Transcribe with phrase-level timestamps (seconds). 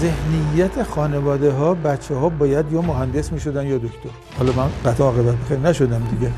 [0.00, 4.08] ذهنیت خانواده ها بچه ها باید یا مهندس می شدن یا دکتر.
[4.38, 6.32] حالا من قطع عاقبت بخیر نشدم دیگه.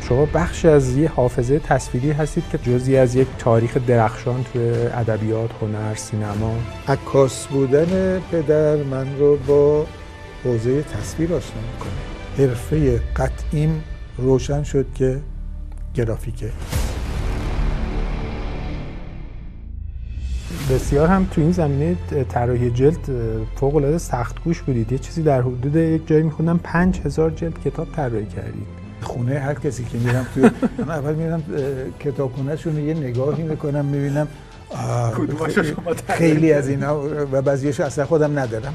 [0.00, 5.50] شما بخش از یه حافظه تصویری هستید که جزی از یک تاریخ درخشان توی ادبیات،
[5.62, 6.54] هنر، سینما.
[6.88, 9.86] عکاس بودن پدر من رو با
[10.44, 12.46] حوزه تصویر آشنا می‌کنه.
[12.48, 13.84] حرفه قطعیم
[14.18, 15.20] روشن شد که
[15.94, 16.50] گرافیکه.
[20.70, 21.96] بسیار هم تو این زمینه
[22.28, 23.10] طراحی جلد
[23.56, 24.92] فوق العاده سخت گوش بودید.
[24.92, 28.66] یه چیزی در حدود یک جایی میخوندم 5000 جلد کتاب طراحی کردید.
[29.00, 31.42] خونه هر کسی که میرم توی من اول میرم
[32.00, 34.28] کتابخونه شون یه نگاهی می‌کنم می‌بینم
[36.08, 38.74] خیلی از اینا و بعضیش اصلا خودم ندارم.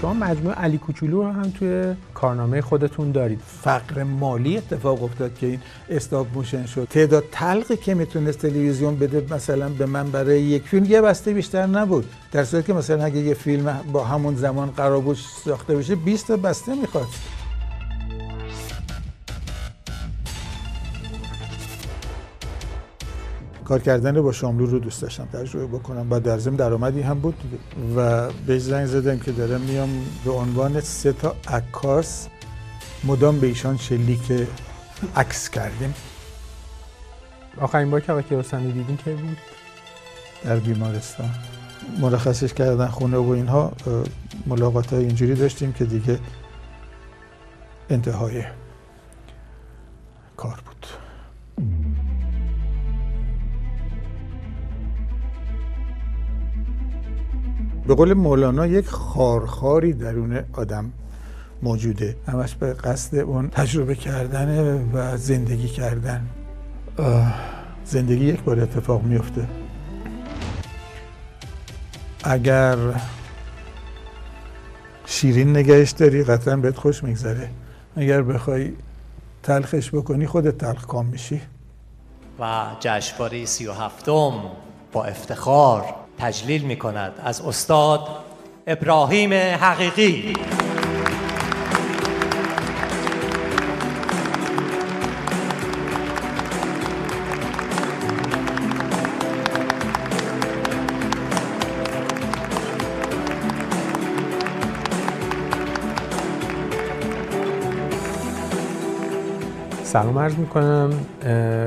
[0.00, 3.40] شما مجموعه علی کوچولو رو هم توی کارنامه خودتون دارید.
[3.62, 5.60] فقر مالی اتفاق افتاد که این
[5.90, 6.88] استاپ موشن شد.
[6.90, 11.66] تعداد تلقی که می‌تونست تلویزیون بده مثلا به من برای یک فیلم یه بسته بیشتر
[11.66, 12.04] نبود.
[12.32, 16.28] در صورتی که مثلا اگه یه فیلم با همون زمان قرار بود ساخته بشه 20
[16.28, 17.06] تا بسته می‌خواد
[23.66, 26.06] کار کردن با شاملو رو دوست داشتم تجربه بکنم.
[26.10, 27.34] و در ضمن درآمدی هم بود
[27.96, 29.88] و به زنگ زدم که دارم میام
[30.24, 32.28] به عنوان سه تا عکاس.
[33.04, 34.48] مدام به ایشان شلیک
[35.16, 35.94] عکس کردیم.
[37.60, 39.38] آخرین بار که آقای کیارستمی دیدین که بود؟
[40.44, 41.30] در بیمارستان.
[42.00, 43.72] مرخصش کردن خونه و اینها
[44.46, 46.18] ملاقات های اینجوری داشتیم که دیگه
[47.90, 48.44] انتهای
[50.36, 50.75] کار بود.
[57.86, 60.92] به قول مولانا یک خارخاری درون آدم
[61.62, 62.16] موجوده.
[62.28, 66.26] همش به قصد اون تجربه کردن و زندگی کردن.
[67.84, 69.48] زندگی یک بار اتفاق میفته
[72.24, 72.76] اگر
[75.06, 77.50] شیرین نگهش داری قطعا بهت خوش میگذره.
[77.96, 78.72] اگر بخوای
[79.42, 81.40] تلخش بکنی خودت تلخ کام میشی.
[82.40, 84.32] و جشنواره سی و هفتم
[84.92, 86.05] با افتخار.
[86.18, 88.00] تجلیل می کند از استاد
[88.66, 90.32] ابراهیم حقیقی.
[109.84, 110.90] سلام عرض می کنم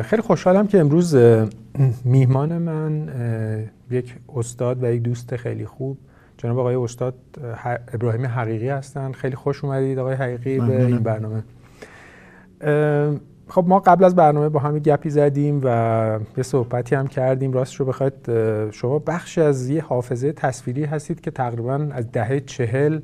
[0.01, 1.15] خیلی خوشحالم که امروز
[2.05, 3.09] میهمان من
[3.91, 5.97] یک استاد و یک دوست خیلی خوب.
[6.37, 7.13] جناب آقای استاد
[7.93, 9.11] ابراهیم حقیقی هستن.
[9.11, 11.43] خیلی خوش اومدید آقای حقیقی به این برنامه.
[13.47, 17.51] خب ما قبل از برنامه با هم گپی زدیم و یه صحبتی هم کردیم.
[17.51, 18.13] راست رو بخواید
[18.71, 22.99] شما بخش از یه حافظه تصویری هستید که تقریبا از دهه چهل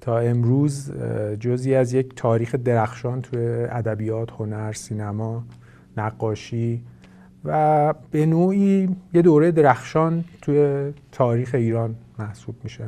[0.00, 0.92] تا امروز
[1.40, 5.44] جزی از یک تاریخ درخشان توی ادبیات، هنر، سینما،
[5.96, 6.82] نقاشی
[7.44, 12.84] و به نوعی یه دوره درخشان توی تاریخ ایران محسوب میشه.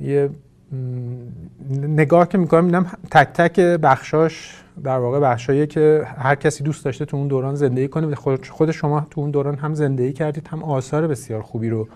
[0.00, 0.30] یه
[1.70, 7.04] نگاه که می‌کنم میدم تک تک بخشاش در واقع بخشایی که هر کسی دوست داشته
[7.04, 8.14] تو اون دوران زندگی کنه
[8.50, 11.88] خود شما تو اون دوران هم زندگی کردید هم آثار بسیار خوبی رو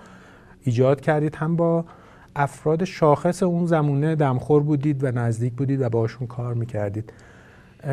[0.63, 1.85] ایجاد کردید هم با
[2.37, 7.13] افراد شاخص اون زمونه دمخور بودید و نزدیک بودید و باشون کار می‌کردید.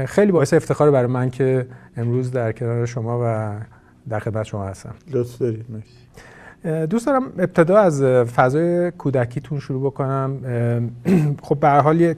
[0.05, 3.55] خیلی باعث افتخار برای من که امروز در کنار شما و
[4.09, 4.95] در خدمت شما هستم.
[5.11, 5.65] لطف دارید
[6.89, 10.37] دوست دارم ابتدا از فضای کودکیتون شروع بکنم.
[11.43, 12.17] خب به حال یک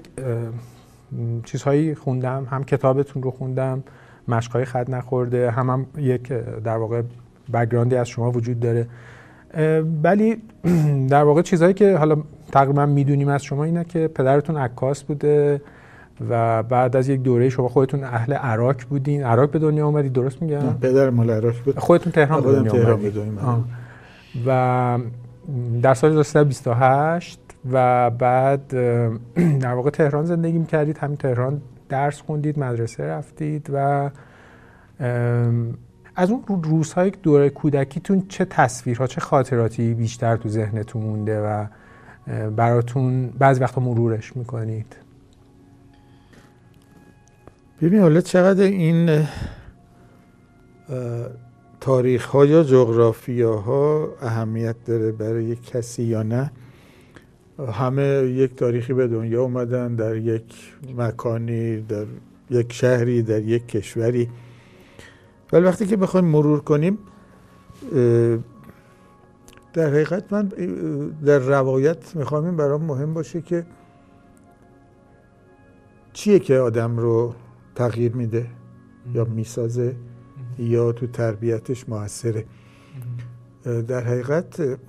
[1.43, 2.47] چیزهایی خوندم.
[2.51, 3.83] هم کتابتون رو خوندم
[4.27, 6.27] مشقای خط نخورده هم, هم یک
[6.63, 7.01] در واقع
[7.53, 8.87] بگراندی از شما وجود داره.
[10.03, 10.41] ولی
[11.09, 12.17] در واقع چیزهایی که حالا
[12.51, 15.61] تقریبا می‌دونیم از شما اینه که پدرتون عکاس بوده.
[16.29, 19.23] و بعد از یک دوره شما خودتون اهل عراق بودین.
[19.23, 21.79] عراق به دنیا اومدید درست میگم؟ پدر مال عراق بود.
[21.79, 23.17] خودتون تهران به دنیا اومدید
[24.47, 24.99] و
[25.81, 27.39] در سال 1928
[27.71, 28.67] و بعد
[29.61, 30.97] در واقع تهران زندگی می‌کردید.
[30.97, 34.09] همین تهران درس خوندید مدرسه رفتید و
[36.15, 41.65] از اون روزهای دوره کودکیتون چه تصویرها چه خاطراتی بیشتر تو ذهنتون مونده و
[42.55, 44.95] براتون بعضی وقتا مرورش می‌کنید؟
[47.81, 49.27] ببین حالا چقدر این
[51.81, 56.51] تاریخ ها یا جغرافیا ها اهمیت داره برای یک کسی یا نه.
[57.73, 58.03] همه
[58.35, 62.05] یک تاریخی به دنیا اومدن در یک مکانی در
[62.49, 64.29] یک شهری در یک کشوری.
[65.53, 66.97] ولی وقتی که بخوایم مرور کنیم
[69.73, 70.51] در حقیقت من
[71.25, 73.65] در روایت می‌خوام این برام مهم باشه که
[76.13, 77.33] چیه که آدم رو
[77.79, 78.45] تغییر میده
[79.13, 79.95] یا می‌سازه
[80.59, 82.45] یا تو تربیتش موثره.
[83.87, 84.79] در حقیقت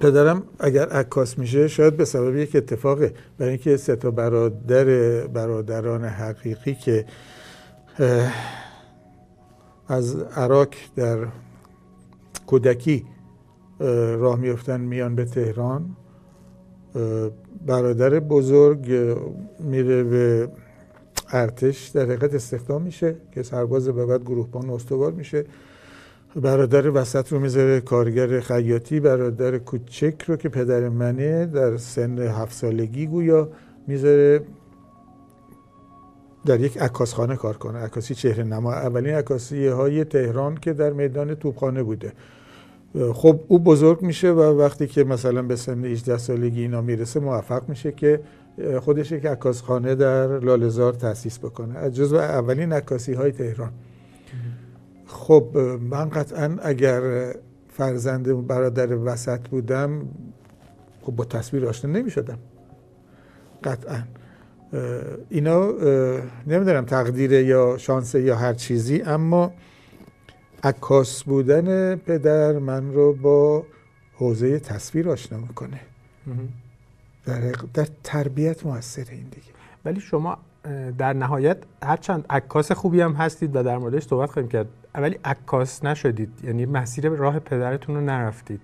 [0.00, 3.14] پدرم اگر عکاس میشه شاید به سبب یک اتفاقه.
[3.38, 4.86] برای اینکه سه تا برادر
[5.26, 7.04] برادران حقیقی که
[9.88, 11.18] از عراق در
[12.46, 13.04] کودکی
[14.22, 15.96] راه میفتن میان به تهران
[17.66, 19.16] برادر بزرگ
[19.60, 20.48] میره به
[21.32, 25.44] ارتش در حقیقت استخدام میشه که سرباز به بعد گروهبان استوار میشه.
[26.36, 32.52] برادر وسط رو می‌ذاره کارگر خیاطی برادر کوچک رو که پدر منه در سن هفت
[32.54, 33.48] سالگی گویا
[33.86, 34.40] می‌ذاره
[36.46, 37.78] در یک عکاسخانه کار کنه.
[37.78, 42.12] عکاسی چهره نما اولین عکاسی های تهران که در میدان توپخانه بوده.
[43.12, 47.68] خب او بزرگ میشه و وقتی که مثلا به سن 18 سالگی اینا می‌رسه موفق
[47.68, 48.20] میشه که
[48.80, 51.78] خودش یک عکاسخانه در لالزار تاسیس بکنه.
[51.78, 53.72] از جزو اولین عکاسی های تهران.
[55.06, 55.58] خب
[55.90, 57.34] من قطعا اگر
[57.68, 60.08] فرزند برادر وسط بودم
[61.02, 62.38] خب با تصویر آشنا نمی شدم
[63.64, 64.02] قطعا
[65.28, 65.72] اینا
[66.46, 69.52] نمی‌دونم تقدیره یا شانسه یا هر چیزی اما
[70.62, 73.66] عکاس بودن پدر من رو با
[74.14, 75.80] حوزه تصویر آشنا می‌کنه.
[77.26, 79.52] در, در تربیت موثر این دیگه.
[79.84, 80.38] ولی شما
[80.98, 85.84] در نهایت هرچند عکاس خوبی هم هستید و در موردش صحبت خواهیم کرد ولی عکاس
[85.84, 86.30] نشدید.
[86.44, 88.60] یعنی مسیر راه پدرتون رو نرفتید.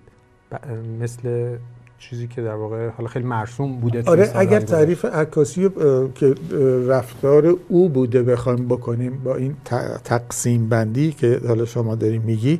[1.01, 1.57] مثل
[1.99, 5.69] چیزی که در واقع حالا خیلی مرسوم بوده آره اگر تعریف عکاسی
[6.15, 6.35] که
[6.87, 9.55] رفتار او بوده بخوایم بکنیم با این
[10.03, 12.59] تقسیم بندی که حالا شما داریم میگی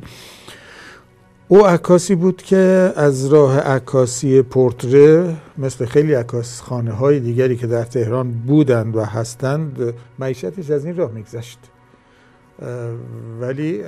[1.52, 7.66] او عکاسی بود که از راه عکاسی پورتره مثل خیلی عکاس خانه های دیگری که
[7.66, 11.58] در تهران بودند و هستند معیشتش از این راه میگذشت.
[13.40, 13.82] ولی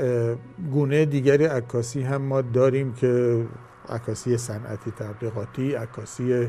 [0.72, 3.44] گونه دیگری عکاسی هم ما داریم که
[3.88, 6.48] عکاسی صنعتی تبلیغاتی عکاسی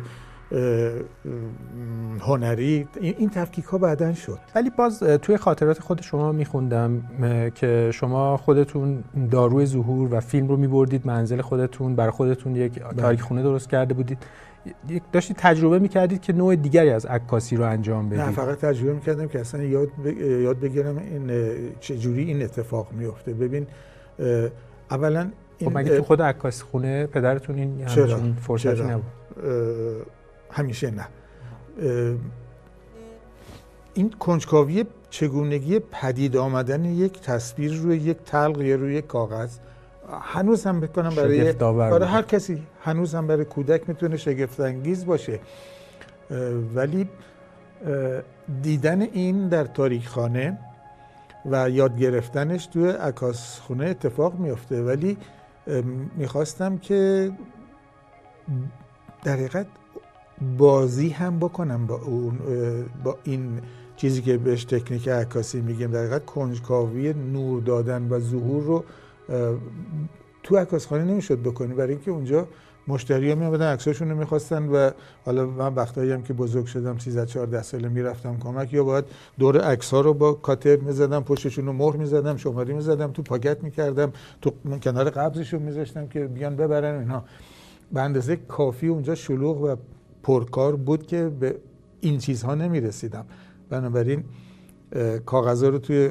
[2.19, 2.87] هنری.
[3.01, 4.39] این تفکیک ها بعدا شد.
[4.55, 7.01] ولی باز توی خاطرات خود شما میخوندم
[7.55, 12.93] که شما خودتون داروی ظهور و فیلم رو میبردید منزل خودتون برای خودتون یک بله.
[12.93, 14.17] تاریک خونه درست کرده بودید.
[15.11, 19.27] داشتید تجربه می‌کردید که نوع دیگری از عکاسی رو انجام بدید؟ نه فقط تجربه می‌کردم
[19.27, 19.89] که اصلا یاد,
[20.19, 21.31] یاد بگیرم این
[21.79, 23.33] چجوری این اتفاق میفته.
[23.33, 23.67] ببین
[24.91, 25.29] اولا
[25.65, 29.03] خب مگه تو خود عکاس خونه پدرتون این چرا؟ فرصتی نبود؟
[30.53, 31.07] همیشه نه.
[33.93, 39.57] این کنجکاوی چگونگی پدید آمدن یک تصویر روی یک تلق یا روی یک کاغذ
[40.21, 45.39] هنوز هم بکنم برای برای هر کسی هنوز هم برای کودک می‌تونه شگفت انگیز باشه
[46.75, 47.09] ولی
[48.61, 50.57] دیدن این در تاریخ خانه
[51.45, 55.17] و یاد گرفتنش توی عکاس خونه اتفاق میفته ولی
[56.17, 57.31] می‌خواستم که
[59.23, 59.65] در حقیقت
[60.57, 62.39] بازی هم بکنم با اون
[63.03, 63.59] با این
[63.95, 65.91] چیزی که بهش تکنیک عکاسی میگیم.
[65.91, 68.83] در حقیقت کنجکاوی نور دادن و ظهور رو
[70.43, 71.73] تو عکاسخانه نمی‌شد بکنی.
[71.73, 72.47] برای اینکه اونجا
[72.87, 74.91] مشتری ها میامدن عکساشون رو می‌خواستن و
[75.25, 79.05] حالا من وقتایی هم که بزرگ شدم 13 14 ساله می‌رفتم کمک یا باید
[79.39, 83.63] دور عکس ها رو با کاتر می‌زدم پشتشون رو مهر می‌زدم شماری می‌زدم تو پاکت
[83.63, 84.51] می‌کردم تو
[84.83, 87.23] کنار قبضشون میذاشتم که بیان ببرن اینها
[87.93, 89.75] به اندازه کافی اونجا شلوغ و
[90.23, 91.55] پرکار بود که به
[92.01, 93.25] این چیزها نمی‌رسیدم.
[93.69, 94.23] بنابراین
[95.25, 96.09] کاغذ رو توی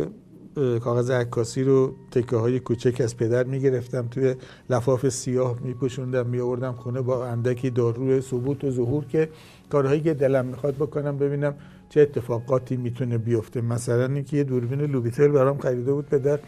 [0.81, 4.09] کاغذ عکاسی رو تکه های کوچک از پدر می‌گرفتم.
[4.11, 4.35] توی
[4.71, 9.28] لفاف سیاه میپوشوندم میآوردم خونه با اندکی داروی ثبوت و ظهور که
[9.71, 11.54] کارهایی که دلم می‌خواد بکنم ببینم
[11.88, 13.61] چه اتفاقاتی می‌تونه بیفته.
[13.61, 16.38] مثلا اینکه یه دوربین لوبیتل برام خریده بود پدر.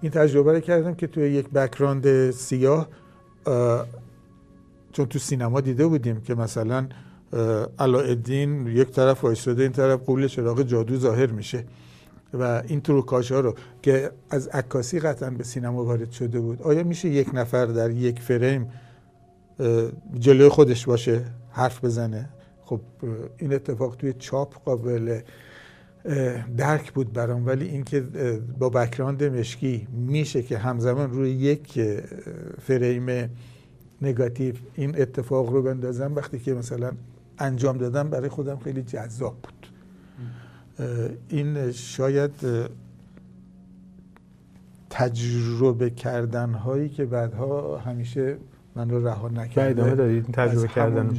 [0.00, 2.88] این تجربه رو کردم که توی یک بکراند سیاه
[4.92, 6.88] چون تو سینما دیده بودیم که مثلا
[7.78, 11.64] علاءالدین یک طرف وایساده این طرف قول چراغ جادو ظاهر میشه.
[12.34, 16.62] و این تروکاش ها رو که از عکاسی قطعا به سینما وارد شده بود.
[16.62, 18.70] آیا میشه یک نفر در یک فریم
[20.18, 22.28] جلوی خودش باشه حرف بزنه؟
[22.64, 22.80] خب
[23.38, 25.20] این اتفاق توی چاپ قابل
[26.56, 27.46] درک بود برام.
[27.46, 28.00] ولی اینکه
[28.58, 31.80] با بکراند مشکی میشه که همزمان روی یک
[32.60, 33.30] فریم
[34.02, 36.92] نگاتیو این اتفاق رو بندازم وقتی که مثلا
[37.38, 39.66] انجام دادم برای خودم خیلی جذاب بود.
[41.28, 42.30] این شاید
[44.90, 48.36] تجربه کردن هایی که بعدها همیشه
[48.76, 49.70] من رو رها نکرده.
[49.70, 51.10] ادامه دادید این تجربه کردن.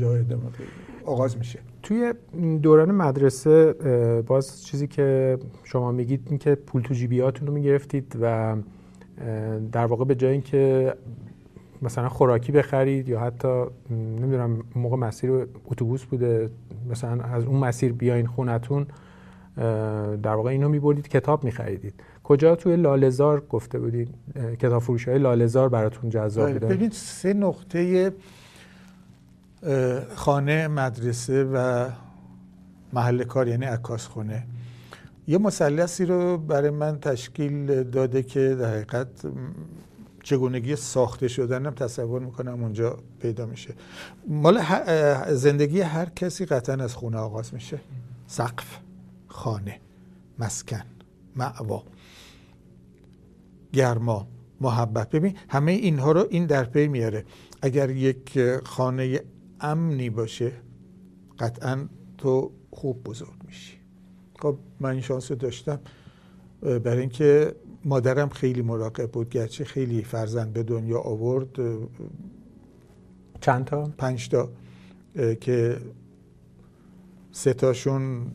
[1.05, 1.59] آغاز میشه.
[1.83, 2.13] توی
[2.61, 3.73] دوران مدرسه
[4.27, 8.55] باز چیزی که شما میگید این که پول تو جیبیاتون رو می‌گرفتید و
[9.71, 10.93] در واقع به جای اینکه
[11.83, 15.31] مثلا خوراکی بخرید یا حتی نمی‌دونم موقع مسیر
[15.65, 16.49] اتوبوس بوده
[16.89, 18.87] مثلا از اون مسیر بیاین خونتون
[20.23, 21.93] در واقع اینو میبردید کتاب میخریدید.
[22.23, 24.09] کجا توی لالزار گفته بودید
[24.59, 28.11] کتاب فروشی های لالزار براتون جذاب بله، بوده؟ ببینید سه نقطه
[30.15, 31.89] خانه مدرسه و
[32.93, 34.43] محل کار یعنی عکاس خونه.
[35.27, 39.07] یه مثلثی رو برای من تشکیل داده که در حقیقت
[40.23, 43.73] چگونگی ساخته شدنم تصور می‌کنم اونجا پیدا میشه.
[44.27, 44.61] مال
[45.35, 47.79] زندگی هر کسی قطعا از خونه آغاز میشه.
[48.27, 48.79] سقف
[49.27, 49.79] خانه
[50.39, 50.83] مسکن
[51.35, 51.83] معوا
[53.73, 54.27] گرما
[54.61, 55.09] محبت.
[55.09, 57.25] ببین همه اینها رو این در پی میاره.
[57.61, 59.21] اگر یک خانه
[59.59, 60.51] امنی باشه
[61.39, 61.87] قطعا
[62.17, 63.77] تو خوب بزرگ میشی.
[64.39, 65.79] خب من این شانس داشتم
[66.61, 71.59] برای اینکه مادرم خیلی مراقب بود گرچه خیلی فرزند به دنیا آورد.
[73.41, 74.49] چند تا؟ پنج تا
[75.41, 75.77] که
[77.31, 78.31] سه تاشون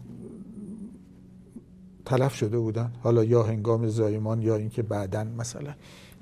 [2.04, 2.92] تلف شده بودن.
[3.02, 5.74] حالا یا هنگام زایمان یا اینکه بعدن مثلا.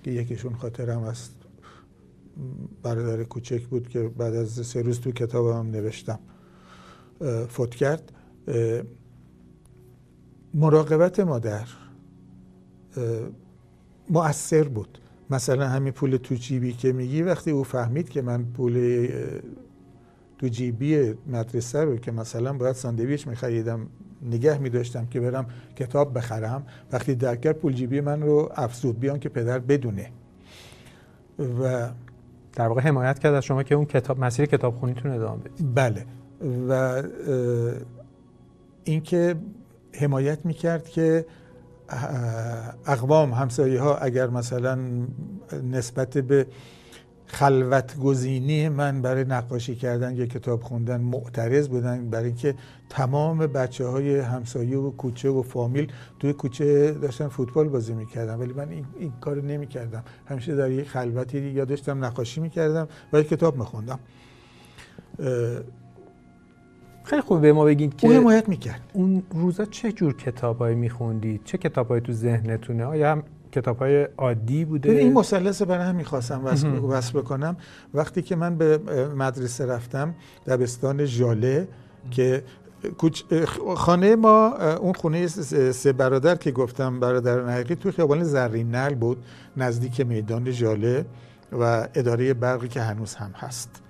[0.02, 1.34] که یکیشون خاطرم است
[2.82, 6.18] برادر کوچک بود که بعد از سه روز تو کتابم نوشتم
[7.48, 8.12] فوت کرد.
[10.54, 11.66] مراقبت مادر.
[14.10, 14.98] مؤثر بود.
[15.30, 19.08] مثلا همین پول تو جیبی که میگی وقتی او فهمید که من پول
[20.38, 23.86] تو جیبی مدرسه رو که مثلا باید ساندویچ میخریدم
[24.22, 29.18] نگه میداشتم که برم کتاب بخرم وقتی درک کرد پول جیبی من رو افزود بیان
[29.18, 30.10] که پدر بدونه.
[31.38, 31.88] و
[32.52, 35.74] در واقع حمایت کرد از شما که اون کتاب مسیر کتابخونیتون ادامه بدید.
[35.74, 36.06] بله.
[36.68, 37.02] و
[38.84, 39.36] اینکه
[39.92, 41.26] حمایت می‌کرد که
[42.86, 44.78] اقوام همسایه ها اگر مثلا
[45.70, 46.46] نسبت به
[47.26, 52.54] خلوت گزینی من برای نقاشی کردن یا کتاب خوندن معترض بودن برای اینکه
[52.88, 58.34] تمام بچه های همسایه و کوچه و فامیل توی کوچه داشتن فوتبال بازی می‌کردن.
[58.34, 60.04] ولی من این, این کار نمی‌کردم.
[60.26, 63.98] همیشه در یک خلوتی یا داشتم نقاشی می‌کردم و کتاب میخوندم.
[67.06, 68.80] خیلی خوب به ما بگید که حمایت می‌کرد.
[68.92, 73.22] اون روزا چه جور کتابایی میخوندید؟ چه کتابایی تو ذهنتونه؟ آیا هم
[73.52, 77.56] کتابای عادی بوده؟ این مثلث برای هم می‌خواستم وصل, بکنم.
[77.94, 78.78] وقتی که من به
[79.16, 80.14] مدرسه رفتم
[80.46, 81.68] دبستان ژاله
[82.10, 82.42] که
[83.76, 89.24] خانه ما اون خونه سه برادر که گفتم برادر حقیقی توی خیابان زرینل بود
[89.56, 91.04] نزدیک میدان ژاله
[91.52, 93.82] و اداره برقی که هنوز هم هست.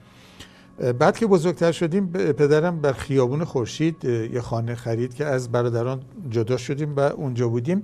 [0.99, 6.57] بعد که بزرگتر شدیم پدرم بر خیابون خورشید یه خانه خرید که از برادران جدا
[6.57, 7.83] شدیم و اونجا بودیم.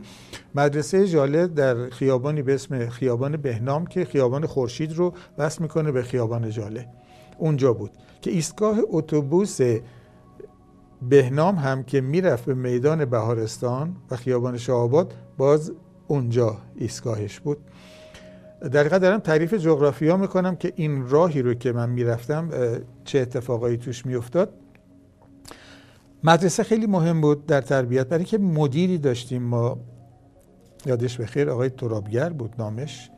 [0.54, 6.02] مدرسه ژاله در خیابانی به اسم خیابان بهنام که خیابان خورشید رو وصل می‌کنه به
[6.02, 6.88] خیابان ژاله
[7.38, 9.58] اونجا بود که ایستگاه اتوبوس
[11.02, 15.72] بهنام هم که می‌رفت به میدان بهارستان و خیابان شاهآباد باز
[16.08, 17.58] اونجا ایستگاهش بود.
[18.62, 22.48] در حقیقت دارم تعریف جغرافیا می‌کنم که این راهی رو که من می‌رفتم
[23.04, 24.52] چه اتفاقایی توش میافتاد.
[26.24, 28.06] مدرسه خیلی مهم بود در تربیت.
[28.06, 29.78] برای اینکه مدیری داشتیم ما
[30.86, 33.10] یادش بخیر آقای ترابگر بود نامش.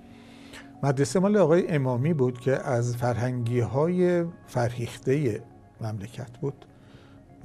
[0.82, 5.42] مدرسه مال آقای امامی بود که از فرهنگی های فرهیخته
[5.80, 6.64] مملکت بود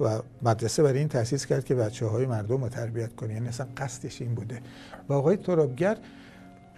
[0.00, 3.66] و مدرسه برای این تأسیس کرد که بچه های مردم رو تربیت کنه یعنی اصلا
[3.76, 4.60] قصدش این بوده.
[5.08, 5.96] و آقای ترابگر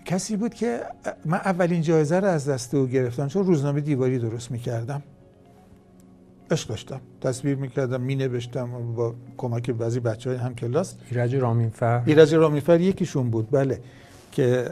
[0.04, 0.80] کسی بود که
[1.24, 5.02] من اولین جایزه رو از دست او گرفتم چون روزنامه دیواری درست می‌کردم.
[6.50, 7.00] عشق داشتم.
[7.20, 10.94] تصویر می‌کردم مینوشتم با کمک بعضی بچه های هم کلاس.
[11.10, 13.80] ایرج رامینفر ایرج رامینفر یکیشون بود بله
[14.32, 14.70] که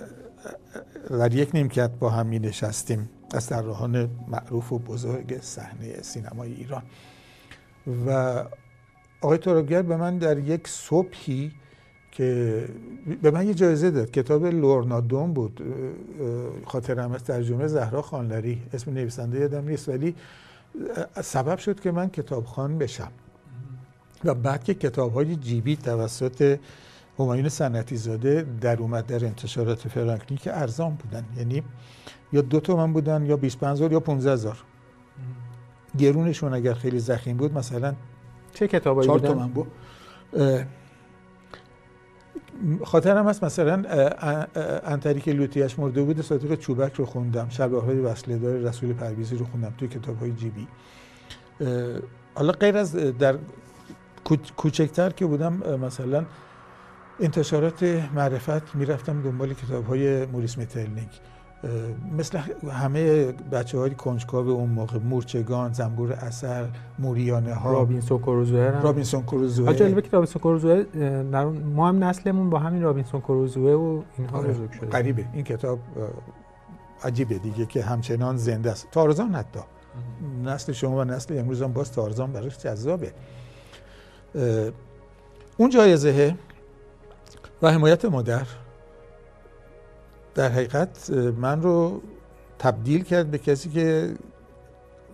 [1.11, 6.83] در یک نیمکت با هم می نشستیم از طراحان معروف و بزرگ صحنه سینمای ایران.
[8.07, 8.45] و
[9.21, 11.53] آقای ترابگر به من در یک صبحی
[12.21, 12.69] که
[13.23, 14.11] به من یه جایزه داد.
[14.11, 15.63] کتاب لورنادوم بود.
[16.67, 18.63] خاطرم از ترجمه زهرا خانلری.
[18.73, 20.15] اسم نویسنده یادم نیست ولی
[21.23, 23.13] سبب شد که من کتابخوان بشم.
[24.25, 26.59] و بعد که کتاب های جیبی توسط
[27.19, 31.25] همایون سنتی زاده در اومد در انتشارات فرانکلین که ارزان بودن.
[31.37, 31.63] یعنی
[32.33, 34.57] یا دو تومن بودن یا 25 هزار یا 15 هزار.
[35.99, 37.95] گرونشون اگر خیلی زخیم بود مثلا
[38.55, 39.67] چه کتابایی بودن؟ تومن بود.
[42.85, 43.83] خاطرم هست مثلا
[44.85, 47.49] انتری که لوتیش مرده بود صادق چوبک رو خوندم
[47.87, 50.69] های وصله دار رسول پرویزی رو خوندم توی کتاب های جیبی
[52.35, 53.39] حالا غیر از در
[54.57, 55.53] کوچکتر که بودم
[55.87, 56.25] مثلا
[57.21, 57.83] انتشارات
[58.15, 61.11] معرفت می‌رفتم دنبال کتاب های موریس مترلینگ
[62.19, 62.39] مثل
[62.73, 69.75] همه بچه های کنجکاو اون موقع مورچگان زنبور عسل موریانه ها رابینسون کروزوه رابینسون کروزوه
[69.75, 70.85] جالبه که رابینسون کروزوه
[71.75, 74.49] ما هم نسلمون با همین رابینسون کروزوه و اینها آره.
[74.49, 74.87] بزرگ شده.
[74.87, 75.79] غریبه این کتاب
[77.05, 78.89] عجیبه دیگه که همچنان زنده است.
[78.93, 79.61] تارزان حتی.
[80.45, 83.13] نسل شما و نسل امروز هم باز تارزان براش جذابه.
[85.57, 86.35] اون جایزه
[87.63, 88.47] و حمایت مادر.
[90.35, 92.03] در حقیقت من رو
[92.59, 94.15] تبدیل کرد به کسی که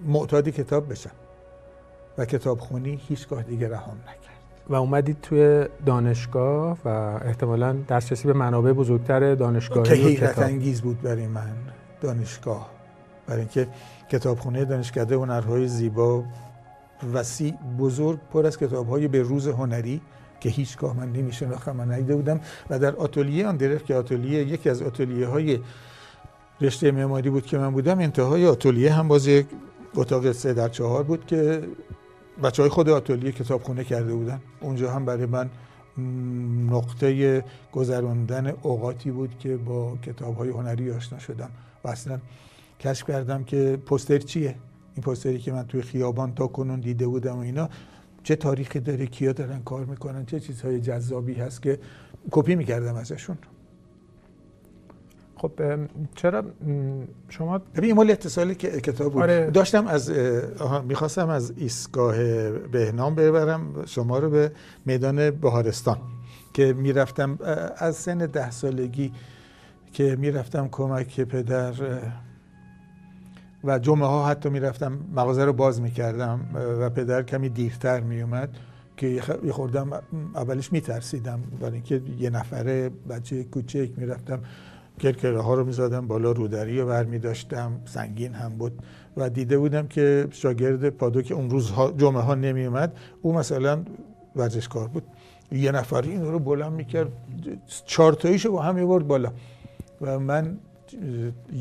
[0.06, 1.10] معتادی کتاب بشم
[2.18, 4.36] و کتاب خونی هیچگاه دیگه رهام نکرد.
[4.68, 6.88] و اومدید توی دانشگاه و
[7.24, 11.52] احتمالا دسترسی به منابع بزرگتر دانشگاهی که حیرت انگیز بود برای من
[12.00, 12.70] دانشگاه
[13.26, 13.68] برای اینکه
[14.10, 16.24] کتابخونه دانشکده هنرهای زیبا
[17.14, 20.00] وسیع بزرگ پر از کتابهای به روز هنری
[20.40, 22.40] که هیچگاه من نمیشناختم من ندیده بودم
[22.70, 25.58] و در آتلیه آندرف که آتلیه یکی از آتلیه های
[26.60, 29.46] رشته معماری بود که من بودم انتهای آتلیه هم باز یک
[29.94, 31.62] اتاق سه در چهار بود که
[32.42, 34.40] بچه های خود آتلیه کتابخونه کرده بودن.
[34.60, 35.50] اونجا هم برای من
[36.70, 41.50] نقطه گذراندن اوقاتی بود که با کتاب های هنری آشنا شدم
[41.84, 42.18] و اصلا
[42.80, 44.54] کشف کردم که پوستر چیه.
[44.96, 47.68] این پوستری که من توی خیابان تا کنون دیده بودم و اینا
[48.26, 51.78] چه تاریخی داره کیا دارن کار می‌کنن چه چیزهای جذابی هست که
[52.30, 53.38] کپی می‌کردم ازشون
[55.36, 55.52] خب
[56.14, 56.44] چرا
[57.28, 59.50] شما ببین مال اتصال کتاب بود آره.
[59.50, 60.12] داشتم از
[60.84, 62.16] می‌خواستم از ایستگاه
[62.50, 64.52] بهنام ببرم شما رو به
[64.86, 65.98] میدان بهارستان
[66.54, 67.38] که می‌رفتم
[67.76, 69.12] از سن ده سالگی
[69.92, 71.72] که می‌رفتم کمک پدر
[73.66, 76.40] و جمعه ها حتی می‌رفتم مغازه رو باز می‌کردم
[76.80, 78.48] و پدر کمی دیرتر میومد
[78.96, 79.06] که
[79.44, 79.90] یه خوردم
[80.34, 84.40] اولش میترسیدم برای اینکه یه نفره بچه کوچک می‌رفتم
[84.98, 88.82] کرکره ها رو می‌زدم بالا رودری رو برمی داشتم سنگین هم بود
[89.16, 93.82] و دیده بودم که شاگرد پادو که اون روز جمعه ها نمی اومد او مثلا
[94.36, 95.02] ورزشکار بود.
[95.52, 97.12] یه نفری این رو بلند می‌کرد
[97.86, 99.32] چهار تاییشو با هم می‌برد بالا
[100.00, 100.58] و من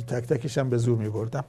[0.07, 1.43] تک تکشم به زور میبردم.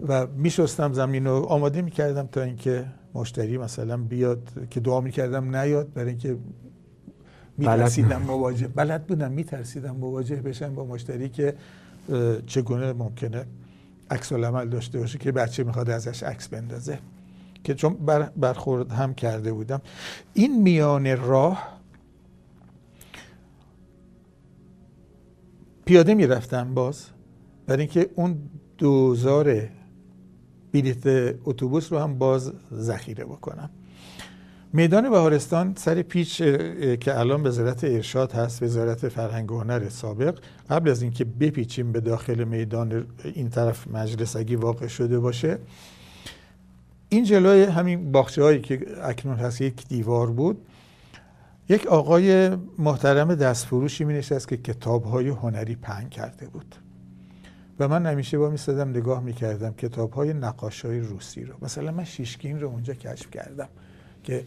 [0.00, 5.92] و میشستم زمین رو آماده می‌کردم تا اینکه مشتری مثلا بیاد که دعا می‌کردم نیاد
[5.92, 6.36] برای اینکه
[7.58, 11.54] میترسیدم مواجه بلد بودم میترسیدم مواجه بشم با مشتری که
[12.46, 13.44] چگونه ممکنه
[14.10, 16.98] عکس عمل داشته باشه که بچه می‌خواد ازش عکس بندازه.
[17.64, 19.80] که چون بر برخورد هم کرده بودم.
[20.34, 21.78] این میان راه
[25.84, 27.06] پیاده می‌رفتم باز.
[27.66, 28.38] برای اینکه اون
[28.78, 29.68] دوزار
[30.72, 33.70] بلیت اتوبوس رو هم باز ذخیره بکنم.
[34.72, 36.36] میدان بهارستان سر پیچ
[37.00, 40.38] که الان وزارت ارشاد هست وزارت فرهنگ و هنر سابق
[40.70, 45.58] قبل از اینکه بپیچیم به داخل میدان این طرف مجلس اگه واقع شده باشه
[47.08, 50.58] این جلوی همین باخچه هایی که اکنون هست یک دیوار بود.
[51.68, 56.74] یک آقای محترم دستفروشی می نشست که کتاب های هنری پنگ کرده بود.
[57.82, 61.54] و من همیشه با میستدم نگاه می‌کردم کتاب های نقاش های روسی رو.
[61.62, 63.68] مثلا من شیشکین رو اونجا کشف کردم
[64.24, 64.44] که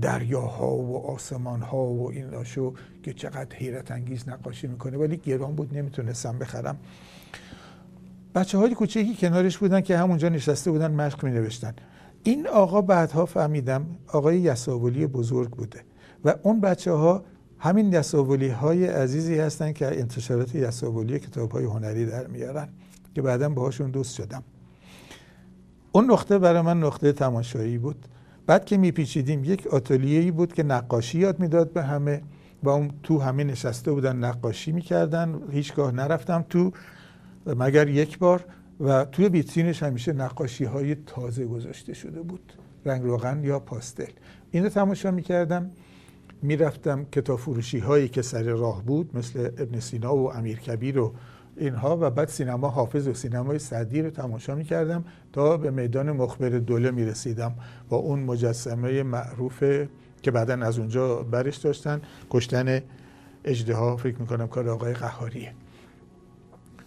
[0.00, 5.54] دریاها و آسمان ها و این شو که چقدر حیرت انگیز نقاشی می‌کنه ولی گران
[5.54, 6.78] بود نمی‌تونستم بخرم.
[8.34, 11.74] بچه های کوچکی کنارش بودن که همونجا نشسته بودن مشق می نوشتن
[12.22, 15.80] این آقا بعدها فهمیدم آقای یساولی بزرگ بوده
[16.24, 17.24] و اون بچه ها
[17.58, 22.68] همین یساولی های عزیزی هستن که انتشارات یساولی کتاب های هنری در میارن
[23.14, 24.42] که بعدا باهاشون دوست شدم.
[25.92, 28.06] اون نقطه برای من نقطه تماشایی بود.
[28.46, 32.22] بعد که میپیچیدیم یک ای بود که نقاشی یاد می‌داد به همه
[32.62, 35.40] با اون تو همه نشسته بودن نقاشی می‌کردن.
[35.50, 36.72] هیچگاه نرفتم تو
[37.46, 38.44] مگر یک بار.
[38.80, 42.52] و توی ویترینش همیشه نقاشی های تازه گذاشته شده بود.
[42.84, 44.12] رنگ روغن یا پاستل.
[44.50, 45.70] اینو تماشا می‌کردم.
[46.42, 51.12] می‌رفتم کتاب فروشی هایی که سر راه بود مثل ابن سینا و امیر کبیر و
[51.56, 51.98] اینها.
[52.00, 56.90] و بعد سینما حافظ و سینمای سعدی رو تماشا می‌کردم تا به میدان مخبر دوله
[56.90, 57.54] می‌رسیدم
[57.88, 59.64] با اون مجسمه معروف
[60.22, 62.82] که بعدا از اونجا برش داشتن کشتن
[63.44, 65.52] اجده فکر می‌کنم کار آقای قهاریه.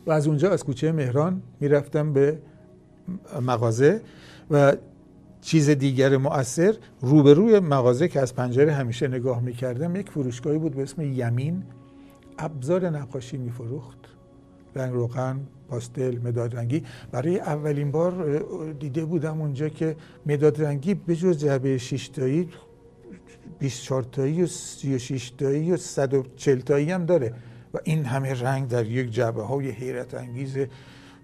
[0.06, 2.40] و از اونجا از کوچه مهران می‌رفتم به
[3.42, 4.02] مغازه
[4.52, 4.74] و
[5.42, 10.84] چیز دیگر مؤثر روبروی مغازه که از پنجره همیشه نگاه می‌کردم یک فروشگاهی بود به
[10.84, 11.64] اسم یمین.
[12.38, 13.98] ابزار نقاشی میفروخت.
[14.76, 16.84] رنگ روغن پاستل مداد رنگی.
[17.12, 18.40] برای اولین بار
[18.80, 22.50] دیده بودم اونجا که مداد رنگی به جز جعبه 6 تایی
[23.60, 27.34] 24 تایی و 36 تایی و 140 تایی هم داره.
[27.74, 30.58] و این همه رنگ در یک جعبه های حیرت انگیز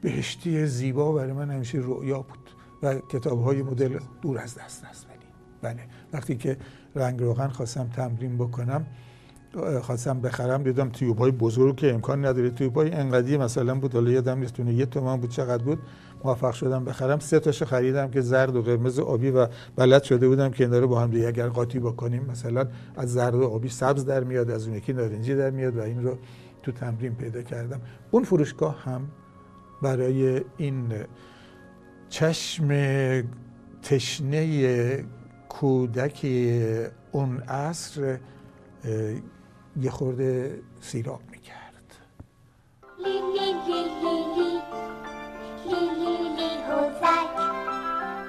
[0.02, 2.45] بهشتی زیبا برای من همیشه رؤیا بود.
[2.86, 5.08] و کتاب های مدل دور از دست است.
[5.10, 5.26] ولی
[5.62, 6.58] بله وقتی که
[6.96, 8.86] رنگ روغن خواستم تمرین بکنم
[9.82, 12.50] خواستم بخرم دیدم تیوب های بزرگ که امکان نداره.
[12.50, 15.80] تیوب های انقدی مثلا بود حالا یادم نیست یه تومن بود چقدر بود؟
[16.24, 17.20] موفق شدم بخرم.
[17.20, 20.88] سه تاشو خریدم که زرد و قرمز و آبی و بلد شده بودم که اینا
[20.88, 22.68] با هم دیگه اگر قاطی بکنیم مثلا
[22.98, 26.04] از زرد و آبی سبز در میاد از اون یکی نارنجی در میاد و این
[26.04, 26.18] رو
[26.64, 27.82] تو تمرین پیدا کردم.
[28.12, 29.08] اون فروشگاه هم
[29.82, 30.94] برای این
[32.10, 32.70] چشم
[33.82, 35.06] تشنه
[35.50, 36.26] کودک
[37.12, 38.20] اون عصر
[39.82, 41.66] یه خورده سیراب می‌کرد.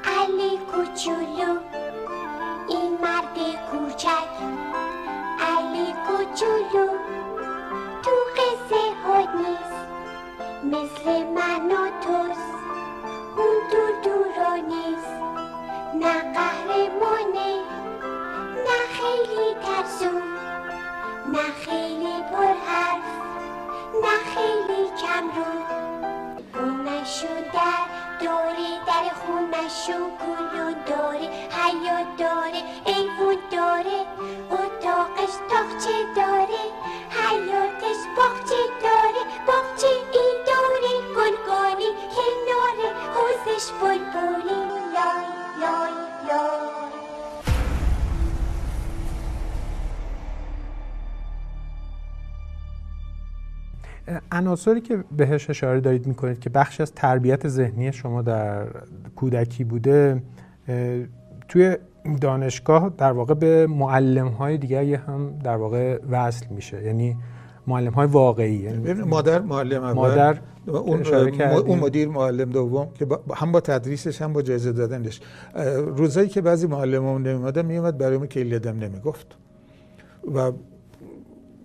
[0.05, 1.59] علی کوچولو
[2.69, 3.37] این مرد
[3.71, 4.33] کوچک
[5.41, 6.87] علی کوچولو
[8.03, 9.87] تو قصه ها نیست
[10.65, 12.56] مثل من و توست.
[13.37, 15.15] اون دور دورا نیست
[15.95, 17.61] نه قهرمانه
[18.67, 20.23] نه خیلی ترسون
[21.33, 23.05] نه خیلی پر حرف
[24.03, 25.53] نه خیلی کم رو
[26.53, 27.83] خونشو در
[28.21, 34.07] دوره در خونشو گلو داره حیات داره ایوون داره
[34.51, 36.65] اتاقش تاخچه داره
[37.11, 40.46] حیاتش باغچه داره باغچه ای
[43.57, 44.55] حوزش بلبلی
[44.95, 45.27] لای
[45.61, 45.93] لای
[46.29, 46.57] لای
[54.33, 58.67] عناصری که بهش اشاره دارید می‌کنید که بخشی از تربیت ذهنی شما در
[59.17, 60.23] کودکی بوده
[61.49, 61.77] توی
[62.21, 66.83] دانشگاه در واقع به معلم های دیگری هم در واقع وصل میشه.
[66.83, 67.17] یعنی
[67.67, 68.55] معلم های واقعی.
[68.55, 71.07] یعنی مادر معلم اول مادر اون,
[71.53, 75.21] اون مدیر معلم دوم که هم با تدریسش هم با جایزه دادنش.
[75.97, 79.27] روزایی که بعضی معلمون نمیمادن میومد برای ما که نمی نمی‌گفت.
[80.35, 80.53] و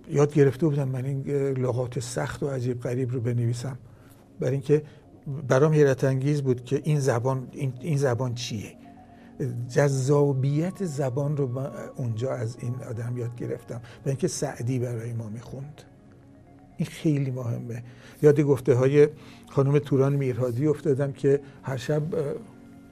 [0.10, 1.22] یاد گرفته بودم من این
[1.58, 3.78] لغات سخت و عجیب غریب رو بنویسم.
[4.40, 4.84] برای اینکه
[5.48, 8.74] برام حیرت انگیز بود که این زبان این, این زبان چیه.
[9.70, 11.50] جذابیت زبان رو
[11.96, 13.82] اونجا از این آدم یاد گرفتم.
[14.06, 15.82] و اینکه سعدی برای ما می‌خوند.
[16.82, 17.84] این خیلی مهمه.
[18.22, 19.08] یاد گفته های
[19.50, 22.04] خانم توران میرهادی افتادم که هر شب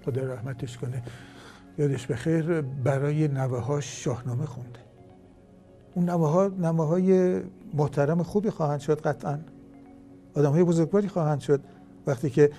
[0.06, 1.04] خدا رحمتش کنه
[1.78, 4.80] یادش بخیر برای نوه شاهنامه خونده.
[5.96, 6.10] اون
[6.60, 7.40] نمه های
[7.74, 9.40] محترم خوبی خواهند شد قطعا.
[10.36, 11.62] آدم های بزرگواری خواهند شد.
[12.08, 12.52] وقتی که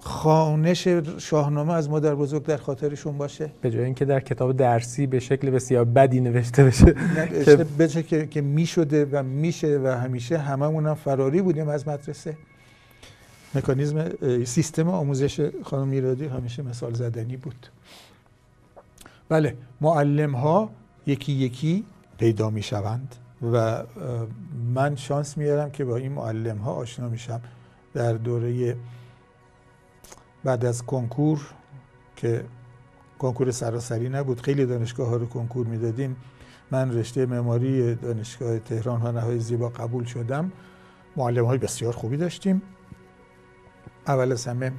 [0.00, 5.20] خانش شاهنامه از مادر بزرگ در خاطرشون باشه؟ به جای اینکه در کتاب درسی به
[5.20, 6.94] شکل بسیار بدی نوشته بشه
[7.78, 12.36] بشه که, که می شده و میشه و همیشه هممون هم فراری بودیم از مدرسه.
[13.54, 14.10] مکانیزم
[14.44, 17.66] سیستم آموزش خانم میرادی همیشه مثال زدنی بود.
[19.28, 20.70] بله معلم ها
[21.06, 21.84] یکی یکی
[22.18, 23.14] پیدا می شوند
[23.52, 23.82] و
[24.74, 27.40] من شانس میارم که با این معلم ها آشنا میشم.
[27.94, 28.76] در دوره
[30.44, 31.40] بعد از کنکور
[32.16, 32.44] که
[33.18, 36.16] کنکور سراسری نبود خیلی دانشگاه ها رو کنکور می‌دادیم.
[36.70, 40.52] من رشته معماری دانشگاه تهران و نهای زیبا قبول شدم.
[41.16, 42.62] معلم های بسیار خوبی داشتیم.
[44.06, 44.72] اول از همه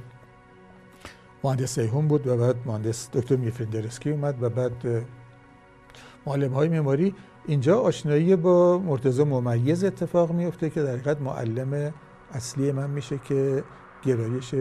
[1.44, 5.06] مهندس سیهون بود و بعد مهندس دکتر میفندرسکی اومد و بعد
[6.26, 7.14] معلم های معماری.
[7.46, 11.92] اینجا آشنایی با مرتضی ممیز اتفاق میفته که در حقیقت معلم
[12.32, 13.64] اصلی من میشه که
[14.02, 14.54] گرایش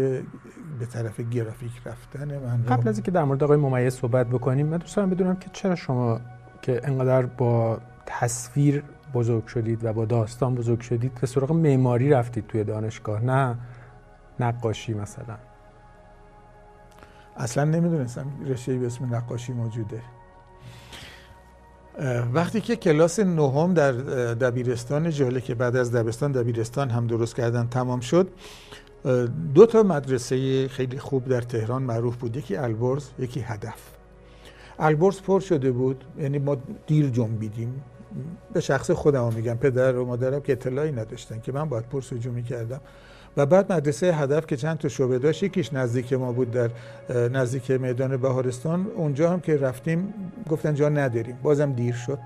[0.80, 4.78] به طرف گرافیک رفتن من قبل از اینکه در مورد آقای ممیز صحبت بکنیم من
[4.78, 6.22] دوست دارم بدونم که چرا شما
[6.62, 12.48] که انقدر با تصویر بزرگ شدید و با داستان بزرگ شدید به سراغ معماری رفتید
[12.48, 13.58] توی دانشگاه نه
[14.40, 15.38] نقاشی مثلا.
[17.38, 20.02] اصلا نمی‌دونستم رشته به اسم نقاشی موجوده.
[22.34, 23.92] وقتی که کلاس نهم در
[24.34, 28.30] دبیرستان جاله که بعد از دبستان دبیرستان هم درست کردن تمام شد.
[29.56, 32.38] دو تا مدرسه خیلی خوب در تهران معروف بود.
[32.38, 33.80] یکی البرز یکی هدف.
[34.80, 36.04] البرز پر شده بود.
[36.20, 36.58] یعنی ما
[36.88, 37.84] دیر جنبیدیم.
[38.54, 42.82] به شخص خودم میگم پدر و مادرم که اطلاعی نداشتن که من باید پرسجو می‌کردم.
[43.38, 46.70] و بعد مدرسه هدف که چند تا شعبه داشت یکیش نزدیک ما بود در
[47.30, 48.88] نزدیک میدان بهارستان.
[48.96, 50.14] اونجا هم که رفتیم
[50.50, 51.38] گفتن جا نداریم.
[51.44, 52.20] بازم دیر شد.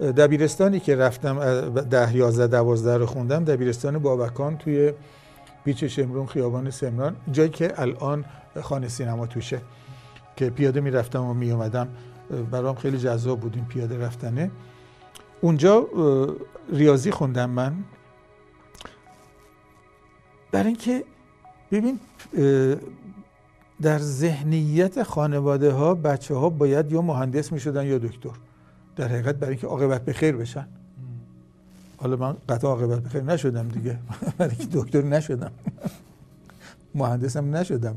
[0.00, 1.38] دبیرستانی که رفتم
[1.70, 4.92] ده یازده دوازده رو خوندم دبیرستان بابکان توی
[5.64, 7.16] بیچ شمرون خیابان سمران.
[7.32, 8.24] جایی که الان
[8.62, 9.60] خانه سینما توشه
[10.36, 11.88] که پیاده می‌رفتم و میومدم
[12.50, 14.50] برام خیلی جذاب بود این پیاده رفتنه.
[15.40, 15.86] اونجا
[16.72, 17.74] ریاضی خوندم من.
[20.52, 21.04] برای اینکه
[21.70, 22.00] ببین
[23.82, 28.30] در ذهنیت خانواده ها بچه ها باید یا مهندس می شدن یا دکتر.
[28.96, 30.68] در حقیقت برای اینکه عاقبت به خیر بشن.
[32.02, 33.98] حالا من قطعا عاقبت به خیر نشدم دیگه.
[34.38, 35.50] برای اینکه دکتر نشدم.
[36.94, 37.96] مهندسم نشدم.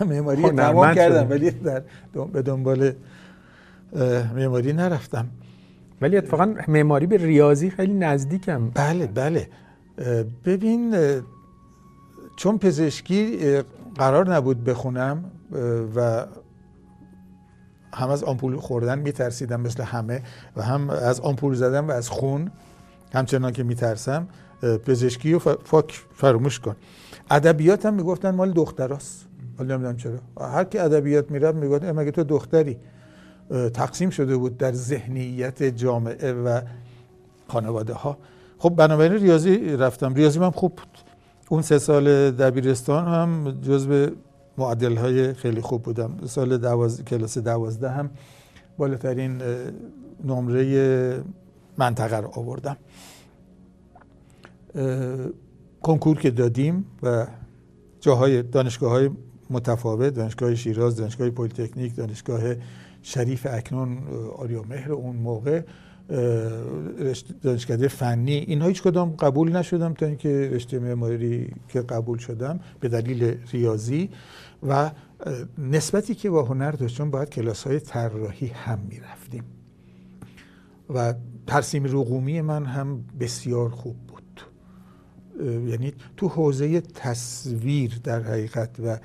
[0.00, 1.82] معماری خب تمام کردم ولی در
[2.32, 2.92] به دنبال
[4.36, 5.26] معماری نرفتم.
[6.00, 8.70] ولی اتفاقا معماری به ریاضی خیلی نزدیکم.
[8.70, 9.48] بله بله.
[10.44, 10.94] ببین
[12.36, 13.38] چون پزشکی
[13.94, 15.24] قرار نبود بخونم
[15.96, 16.26] و
[17.94, 20.22] هم از آمپول خوردن میترسیدم مثل همه
[20.56, 22.50] و هم از آمپول زدن و از خون.
[23.14, 24.28] همچنان که میترسم
[24.62, 26.76] پزشکی و فاک فراموش کن.
[27.30, 29.26] ادبیات هم می‌گفتن مال دختراست.
[29.58, 30.18] حالا نمی‌دونم چرا.
[30.40, 32.76] هر کی ادبیات می‌رفت می‌گفت مگه تو دختری؟
[33.74, 36.60] تقسیم شده بود در ذهنیت جامعه و
[37.48, 38.18] خانواده ها
[38.58, 40.14] خب بنابراین ریاضی رفتم.
[40.14, 40.98] ریاضی من خوب بود.
[41.48, 44.06] اون سه سال دبیرستان هم جزو
[44.58, 46.10] معدل های خیلی خوب بودم.
[46.26, 47.04] سال دواز...
[47.04, 48.10] کلاس دوازده هم
[48.78, 49.42] بالاترین
[50.24, 51.24] نمره
[51.78, 52.76] منطقه رو آوردم.
[55.82, 57.26] کنکور که دادیم و
[58.00, 59.10] جاهای دانشگاه های
[59.50, 62.42] متفاوت دانشگاه شیراز دانشگاه پلیتکنیک دانشگاه
[63.02, 63.98] شریف اکنون
[64.36, 65.62] آریا مهر اون موقع
[67.42, 72.88] دانشکده فنی اینها هیچ کدام قبول نشدم تا اینکه رشته معماری که قبول شدم به
[72.88, 74.10] دلیل ریاضی
[74.68, 74.90] و
[75.58, 79.44] نسبتی که با هنر داشتم باید کلاس های طراحی هم می‌رفتیم.
[80.94, 81.14] و
[81.46, 84.40] ترسیم رقومی من هم بسیار خوب بود.
[85.44, 88.98] یعنی تو حوزه تصویر در حقیقت و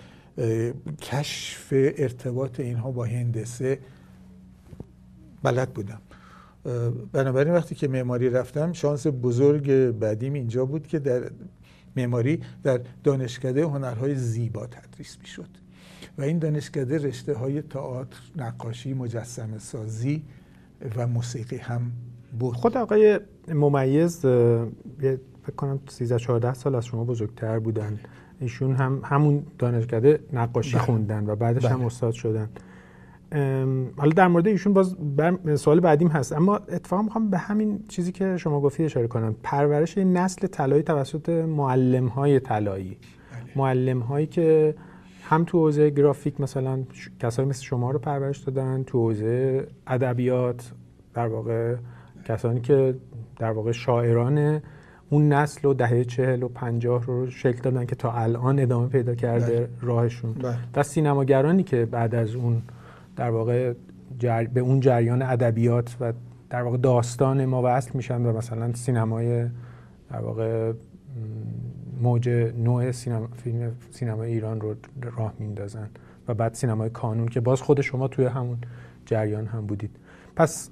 [1.02, 3.80] کشف ارتباط اینها با هندسه
[5.44, 6.02] بلد بودم.
[7.12, 11.32] بنابراین وقتی که معماری رفتم شانس بزرگ بعدیم اینجا بود که در
[11.96, 15.50] معماری در دانشکده هنرهای زیبا تدریس می‌شد.
[16.18, 20.24] و این دانشکده رشته های تئاتر نقاشی مجسمه سازی
[20.96, 21.92] و موسیقی هم
[22.40, 24.20] بود خود آقای ممیز
[25.44, 28.00] فکر کنم 13 14 سال از شما بزرگتر بودن
[28.40, 30.86] ایشون هم همون دانشکده نقاشی بله.
[30.86, 31.74] خوندن و بعدش بله.
[31.74, 32.50] هم استاد شدن
[33.98, 34.96] حالا در مورد ایشون باز
[35.56, 39.98] سوال بعدیم هست اما اتفاقا می‌خوام به همین چیزی که شما گفتی اشاره کنم پرورش
[39.98, 43.52] نسل طلایی توسط معلم های طلایی بله.
[43.56, 44.76] معلم هایی که
[45.24, 46.84] هم تو حوزه گرافیک مثلا
[47.20, 50.72] کسایی مثل شما رو پرورش دادن تو حوزه ادبیات
[51.14, 51.76] در واقع
[52.26, 52.96] کسانی که
[53.40, 54.62] در واقع شاعران
[55.10, 59.16] اون نسل و دهه چهل و پنجاه رو شکل دادن که تا الان ادامه پیدا
[59.16, 59.70] کرده بله.
[59.82, 60.56] راهشون بله.
[60.76, 62.62] و سینماگرانی که بعد از اون
[63.16, 63.74] در واقع
[64.54, 66.14] به اون جریان ادبیات و
[66.50, 69.46] در واقع داستان ما وصل میشن و مثلا سینمای
[70.12, 70.74] در واقع
[72.02, 74.76] موج نوع سینما فیلم سینمای ایران رو
[75.18, 75.90] راه میندازن
[76.28, 78.58] و بعد سینمای کانون که باز خود شما توی همون
[79.06, 79.92] جریان هم بودید
[80.36, 80.70] پس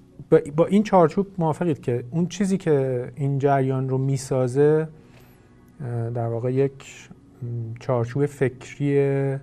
[0.55, 4.87] با این چارچوب موافقید که اون چیزی که این جریان رو می‌سازه
[6.13, 7.09] در واقع یک
[7.79, 9.37] چارچوب فکری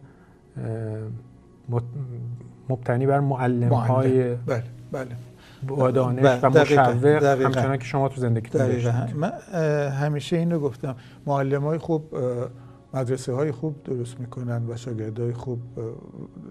[2.68, 3.72] مبتنی بر معلم.
[3.72, 4.62] های بله
[4.92, 5.16] بله.
[5.66, 6.40] با دانش بله.
[6.40, 8.50] و مشوق همچنان که شما تو زندگی
[9.14, 9.32] من
[9.90, 10.96] همیشه این رو گفتم.
[11.26, 12.16] معلم های خوب
[12.94, 15.58] مدرسه های خوب درست می‌کنن و شاگرد های خوب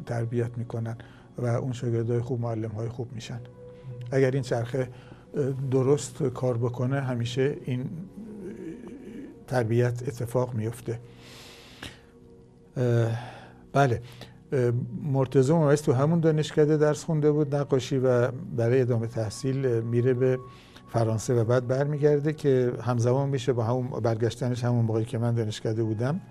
[0.06, 0.98] تربیت می‌کنن
[1.38, 3.40] و اون شاگرد های خوب معلم های خوب میشن.
[4.12, 4.90] اگر این چرخه
[5.72, 7.90] درست کار بکنه همیشه این
[9.48, 11.00] تربیت اتفاق میفته.
[13.74, 14.02] بله.
[15.04, 20.40] مرتضی ممیز تو همون دانشکده درس خونده بود نقاشی و برای ادامه تحصیل میره به
[20.90, 25.84] فرانسه و بعد برمیگرده که همزمان میشه با همون برگشتنش همون موقعی که من دانشکده
[25.84, 26.22] بودم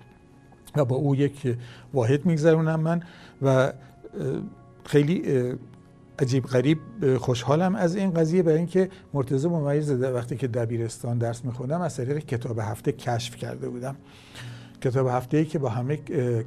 [0.75, 1.57] و با او یک
[1.93, 3.03] واحد میگذرونم من
[3.41, 3.73] و
[4.85, 5.23] خیلی
[6.19, 6.79] عجیب غریب
[7.17, 12.17] خوشحالم از این قضیه برای اینکه مرتضی ممیز وقتی که دبیرستان درس میخوندم از طریق
[12.17, 13.95] کتاب هفته کشف کرده بودم.
[14.81, 15.97] کتاب هفته ای که با همه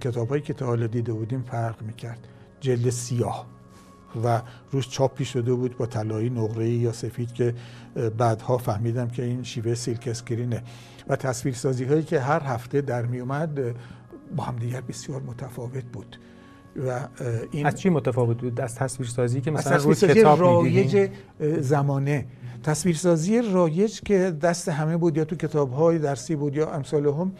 [0.00, 2.18] کتاب هایی که تا حالا دیده بودیم فرق می‌کرد.
[2.60, 3.46] جلد سیاه.
[4.24, 7.54] و روش چاپی شده بود با طلایی نقره یا سفید که
[8.18, 10.62] بعدها فهمیدم که این شیوه سیلک اسکرینه.
[11.08, 13.60] و تصویرسازی هایی که هر هفته در می اومد
[14.36, 16.18] با همدیگر بسیار متفاوت بود.
[16.86, 17.08] و
[17.50, 21.10] این از چی متفاوت بود؟ از تصویرسازی که مثلا روی کتاب رایج
[21.60, 22.26] زمانه.
[22.62, 27.32] تصویرسازی رایج که دست همه بود یا تو کتاب های درسی بود یا امثال هم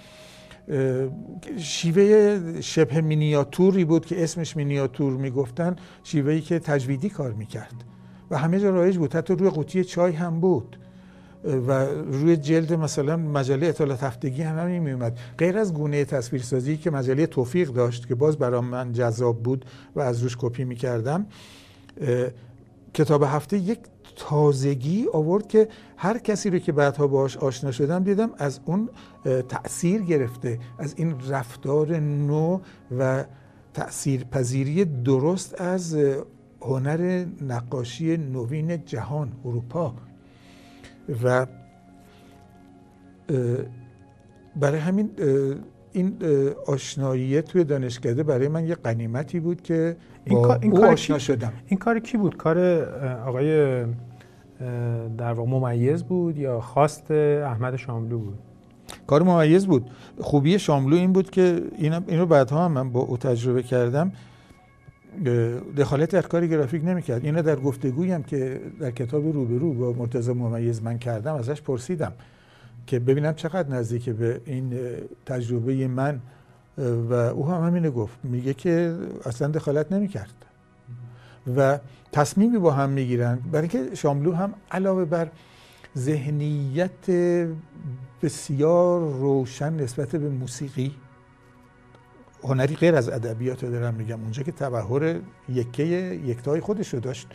[1.58, 7.84] شیوه شبه مینیاتوری بود که اسمش مینیاتور می‌گفتن شیوهی که تجویدی کار می‌کرد.
[8.30, 9.14] و همه جا رایج بود.
[9.14, 10.78] حتی روی قوطی چای هم بود.
[11.44, 16.76] و روی جلد مثلا مجله اطلاعات هفتگی هم همین می اومد غیر از گونه تصویرسازی
[16.76, 19.64] که مجله توفیق داشت که باز برام من جذاب بود
[19.96, 21.26] و از روش کپی می کردم
[22.94, 23.78] کتاب هفته یک
[24.16, 28.88] تازگی آورد که هر کسی رو که بعدها باش آشنا شدم دیدم از اون
[29.48, 32.60] تأثیر گرفته از این رفتار نو
[32.98, 33.24] و
[33.74, 35.96] تأثیر پذیری درست از
[36.62, 39.94] هنر نقاشی نوین جهان اروپا.
[41.24, 41.46] و
[44.56, 45.10] برای همین
[45.92, 46.18] این
[46.66, 51.52] آشنایی توی دانشکده برای من یه قنیمتی بود که این کار این آشنا شدم.
[51.66, 52.58] این کار کی بود؟ کار
[53.26, 53.84] آقای
[55.18, 58.38] در واقع ممیز بود یا خواست احمد شاملو بود؟
[59.06, 59.90] کار ممیز بود.
[60.20, 64.12] خوبی شاملو این بود که این اینو بعدها هم من با او تجربه کردم.
[65.76, 67.24] دخالت در کار گرافیک نمی‌کرد.
[67.24, 72.12] اینو در گفتگویی هم که در کتاب روبرو با مرتضی ممیز من کردم ازش پرسیدم
[72.86, 74.74] که ببینم چقدر نزدیک به این
[75.26, 76.20] تجربه من
[76.78, 78.18] و او هم همینه گفت.
[78.24, 80.34] میگه که اصلا دخالت نمی‌کرد.
[81.56, 81.78] و
[82.12, 83.38] تصمیمی با هم می‌گیرن.
[83.52, 85.28] برای اینکه شاملو هم علاوه بر
[85.96, 87.10] ذهنیت
[88.22, 90.94] بسیار روشن نسبت به موسیقی
[92.42, 94.20] هنری غیر از ادبیات دارم میگم.
[94.20, 95.84] اونجا که تبهر یکه
[96.24, 97.28] یکتای خودش رو داشت.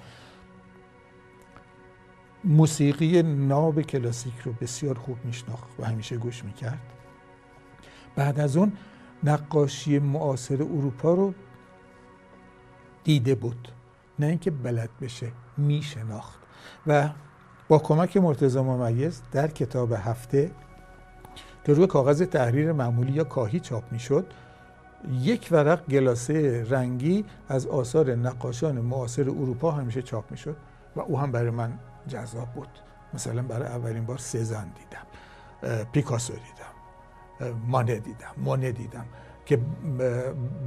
[2.44, 6.80] موسیقی ناب کلاسیک رو بسیار خوب میشناخت و همیشه گوش می‌کرد.
[8.16, 8.74] بعد از اون
[9.24, 11.34] نقاشی معاصر اروپا رو
[13.04, 13.70] دیده بود.
[14.20, 16.40] نه اینکه بلد بشه میشناخت.
[16.88, 17.10] و
[17.68, 20.52] با کمک مرتضی ممیز در کتاب هفته
[21.66, 24.34] که روی کاغذ تحریر معمولی یا کاهی چاپ می‌شد.
[25.12, 30.56] یک ورق گلاسه رنگی از آثار نقاشان معاصر اروپا همیشه چاپ می‌شد
[30.96, 31.74] و او هم برای من
[32.08, 32.68] جذاب بود.
[33.14, 35.06] مثلا برای اولین بار سزن دیدم
[35.92, 39.06] پیکاسو دیدم مانه دیدم مانه دیدم
[39.46, 39.60] که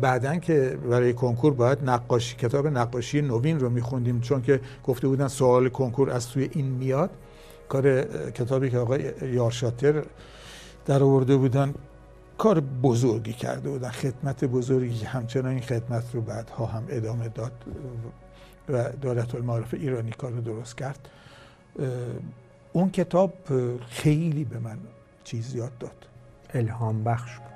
[0.01, 5.29] بعدا که برای کنکور باید نقاشی کتاب نقاشی نوین رو میخوندیم چون که گفته بودن
[5.29, 7.11] سوال کنکور از توی این میاد.
[7.69, 10.03] کار کتابی که آقای یارشاتر
[10.87, 11.75] در آورده بودن.
[12.39, 17.53] کار بزرگی کرده بودن خدمت بزرگی همچنان این خدمت رو بعدها هم ادامه داد
[18.69, 21.09] و دولت المعارف ایرانی کار رو درست کرد.
[22.73, 23.35] اون کتاب
[23.89, 24.79] خیلی به من
[25.25, 26.07] چیز یاد داد.
[26.55, 27.47] الهام بخش بود.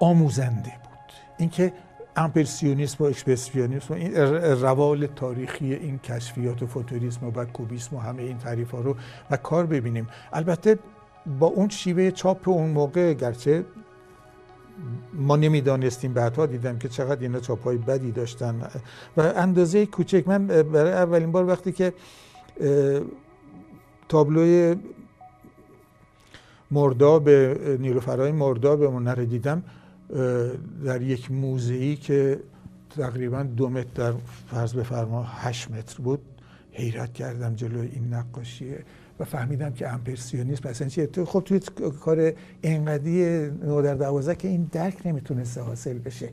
[0.00, 1.12] آموزنده بود.
[1.38, 1.72] اینکه
[2.16, 4.14] امپرسیونیسم و اکسپرسیونیسم و این
[4.62, 8.96] روال تاریخی این کشفیات و فوتوریسم و بعد کوبیسم و همه این تعریف ها رو
[9.30, 10.08] و کار ببینیم.
[10.32, 10.78] البته
[11.26, 13.64] با اون شیوه چاپ اون موقع گرچه
[15.14, 18.60] ما نمی‌دانستیم بعدها دیدم که چقدر اینا چاپ های بدی داشتن.
[19.16, 21.92] و اندازه کوچک من برای اولین بار وقتی که
[24.08, 24.76] تابلوی
[26.70, 27.28] مرداب
[27.78, 29.62] نیلوفرای مرداب رو دیدم
[30.84, 32.40] در یک موزهی که
[32.96, 34.12] تقریبا دو متر
[34.50, 36.20] فرض بفرما هشت متر بود
[36.72, 38.84] حیرت کردم جلوی این نقاشیه
[39.20, 41.08] و فهمیدم که امپرسیونیسم مثلا چیه.
[41.26, 41.60] خب توی
[42.00, 46.28] کار انقدی نو در دوازه که این درک نمی‌تونسته حاصل بشه.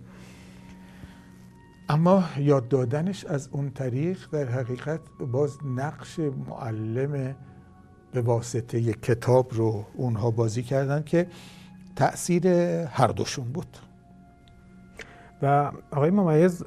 [1.90, 5.00] اما یاد دادنش از اون طریق در حقیقت
[5.32, 7.36] باز نقش معلم
[8.12, 11.28] به واسطه یک کتاب رو اونها بازی کردن که
[11.96, 12.48] تاثیر
[12.88, 13.78] هر دوشون بود.
[15.42, 16.64] و آقای ممیز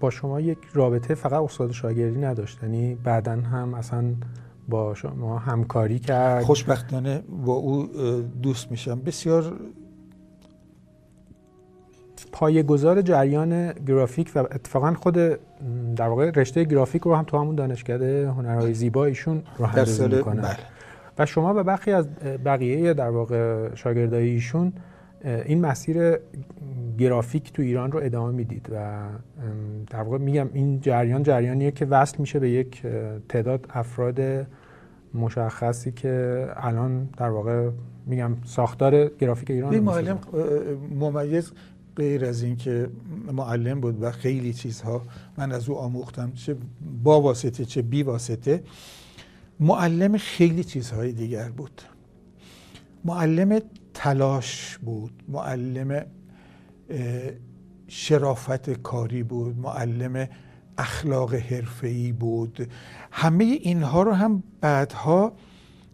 [0.00, 2.62] با شما یک رابطه فقط استاد شاگردی نداشت.
[2.62, 4.14] یعنی بعدا هم اصلا
[4.68, 6.42] با شما همکاری کرد.
[6.42, 7.88] خوشبختانه با او
[8.42, 9.00] دوست میشم.
[9.00, 9.52] بسیار
[12.66, 15.14] گذار جریان گرافیک و اتفاقا خود
[15.96, 20.42] در واقع رشته گرافیک رو هم تو همون دانشکده هنرهای زیبا ایشون راهندازی می‌کنه.
[20.42, 20.56] بله.
[21.18, 22.08] و شما به بخی از
[22.44, 24.72] بقیه در واقع شاگردای ایشون
[25.24, 26.16] این مسیر
[26.98, 28.98] گرافیک تو ایران رو ادامه می‌دید و
[29.90, 32.82] در واقع میگم این جریان جریانیه که وصل میشه به یک
[33.28, 34.46] تعداد افراد
[35.14, 37.70] مشخصی که الان در واقع
[38.06, 40.18] میگم ساختار گرافیک ایران این معلم
[41.00, 41.52] ممیز
[41.96, 42.88] غیر از اینکه
[43.32, 45.02] معلم بود و خیلی چیزها
[45.38, 46.56] من از او آموختم چه
[47.04, 48.62] با واسطه چه بی واسطه.
[49.60, 51.82] معلم خیلی چیزهای دیگر بود.
[53.04, 53.60] معلم
[53.94, 56.06] تلاش بود معلم
[57.88, 60.28] شرافت کاری بود معلم
[60.78, 62.68] اخلاق حرفه‌ای بود.
[63.10, 65.32] همه اینها رو هم بعدها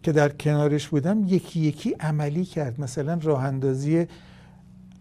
[0.03, 2.81] که در کنارش بودم یکی یکی عملی کرد.
[2.81, 4.05] مثلا راه اندازی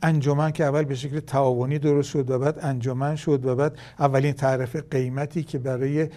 [0.02, 4.32] انجمن که اول به شکل تعاونی درست شد و بعد انجمن شد و بعد اولین
[4.32, 6.08] تعرف قیمتی که برای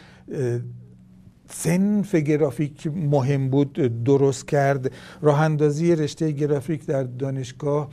[1.49, 4.91] سنف گرافیک مهم بود درست کرد.
[5.21, 7.89] راه اندازی رشته گرافیک در دانشگاه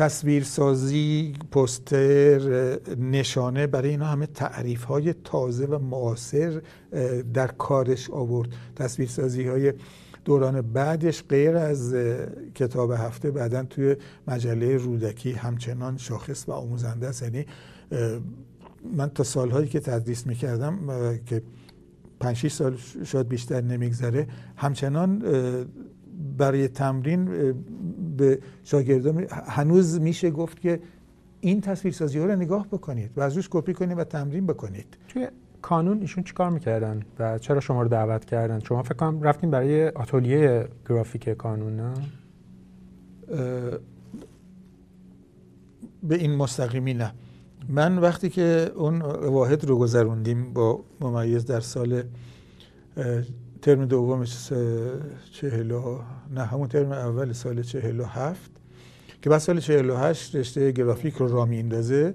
[0.00, 2.40] تصویرسازی پوستر
[2.96, 6.62] نشانه برای اینا همه تعریف های تازه و معاصر
[7.34, 8.48] در کارش آورد.
[8.76, 9.72] تصویرسازی های
[10.24, 11.94] دوران بعدش غیر از
[12.54, 13.96] کتاب هفته بعدا توی
[14.28, 17.22] مجله رودکی همچنان شاخص و آموزنده است.
[17.22, 17.46] یعنی
[18.96, 20.78] من تا سالهایی که تدریس می‌کردم
[21.26, 21.42] که
[22.20, 24.26] 5 سال شاید بیشتر نمیگذره
[24.56, 25.22] همچنان
[26.38, 27.54] برای تمرین
[28.16, 30.80] به شاگردان هنوز میشه گفت که
[31.40, 34.96] این تصویرسازی ها رو نگاه بکنید و از روش کپی کنید و تمرین بکنید.
[35.08, 35.28] توی
[35.62, 39.88] کانون ایشون چیکار می‌کردن و چرا شما رو دعوت کردن؟ شما فکر کنم رفتین برای
[39.88, 41.94] آتلیه گرافیک کانون نه؟
[46.02, 47.12] به این مستقیمی نه.
[47.68, 52.02] من وقتی که اون واحد رو گذروندیم با ممیز در سال
[53.62, 54.24] ترم دوم
[55.32, 55.80] چهل
[56.34, 58.50] نه همون ترم اول سال چهل و هفت
[59.22, 62.14] که بعد سال چهل و هشت رشته گرافیک رو را میندازه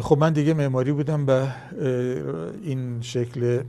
[0.00, 1.48] خب من دیگه معماری بودم به
[2.62, 3.62] این شکل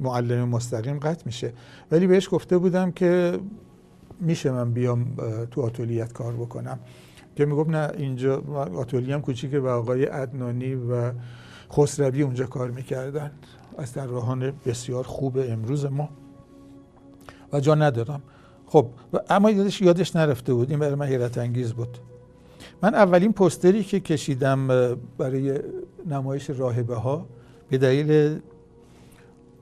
[0.00, 1.52] معلم مستقیم قطع میشه.
[1.90, 3.38] ولی بهش گفته بودم که
[4.20, 5.16] میشه من بیام
[5.50, 6.78] تو آتولیت کار بکنم.
[7.36, 8.42] که می‌گفت نه اینجا
[8.76, 11.12] آتولی هم کوچیکه و آقای عدنانی و
[11.72, 13.30] خسروی اونجا کار می‌کردن.
[13.78, 16.08] از در راهان بسیار خوب امروز ما.
[17.52, 18.22] و جا ندارم.
[18.66, 18.86] خب
[19.30, 20.70] اما یادش یادش نرفته بود.
[20.70, 21.98] این برای من حیرت انگیز بود.
[22.82, 24.68] من اولین پستری که کشیدم
[25.18, 25.58] برای
[26.06, 27.26] نمایش راهبه ها
[27.70, 28.40] به دلیل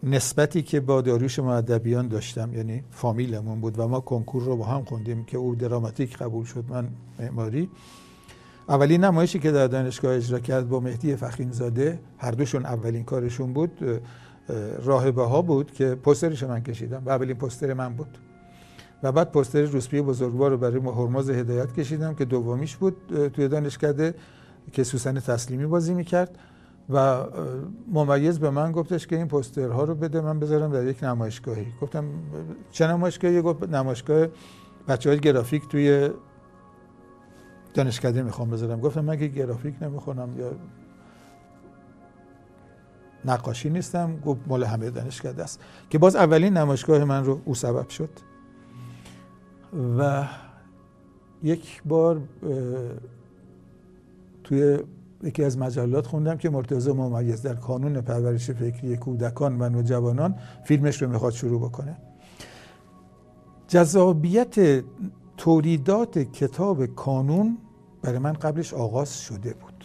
[0.03, 4.85] نسبتی که با داریوش معدبیان داشتم یعنی فامیلمون بود و ما کنکور رو با هم
[4.85, 6.89] خوندیم که او دراماتیک قبول شد من
[7.19, 7.71] معماری.
[8.69, 14.03] اولین نمایشی که در دانشگاه اجرا کرد با مهدی فخینزاده هر دوشون اولین کارشون بود
[14.85, 18.19] راهبه ها بود که پسترش من کشیدم و اولین پستر من بود.
[19.03, 22.97] و بعد پستر روسپی بزرگوار رو برای هرمز هدایت کشیدم که دومیش بود
[23.35, 24.15] توی دانشکده
[24.73, 26.39] که سوسن تسلیمی بازی می‌کرد.
[26.91, 27.25] و
[27.93, 31.67] ممیز به من گفتش که این پسترها رو بده من بذارم در یک نمایشگاهی.
[31.81, 32.05] گفتم
[32.71, 34.27] چه نمایشگاهی؟ گفت نمایشگاه
[34.89, 36.11] بچه های گرافیک توی
[37.75, 38.81] دانشکده می‌خوام بذارم.
[38.81, 40.53] گفتم من که گرافیک نمی‌خونم یا
[43.25, 45.61] نقاشی نیستم؟ گفت مال همه دانشکده است.
[45.91, 48.11] که باز اولین نمایشگاه من رو او سبب شد.
[49.99, 50.29] و
[51.43, 52.21] یک بار
[54.45, 54.79] توی
[55.23, 61.03] یکی از مجلات خوندم که مرتضی ممیز در کانون پرورش فکری کودکان و نوجوانان فیلمش
[61.03, 61.97] رو می‌خواد شروع بکنه.
[63.69, 64.85] جذابیت
[65.43, 67.59] تولیدات کتاب کانون
[68.03, 69.85] برای من قبلش آغاز شده بود.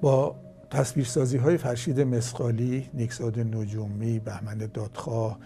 [0.00, 0.36] با
[0.70, 5.38] تصویرسازی های فرشید مسقالی، نیکساد نجومی، بهمن دادخواه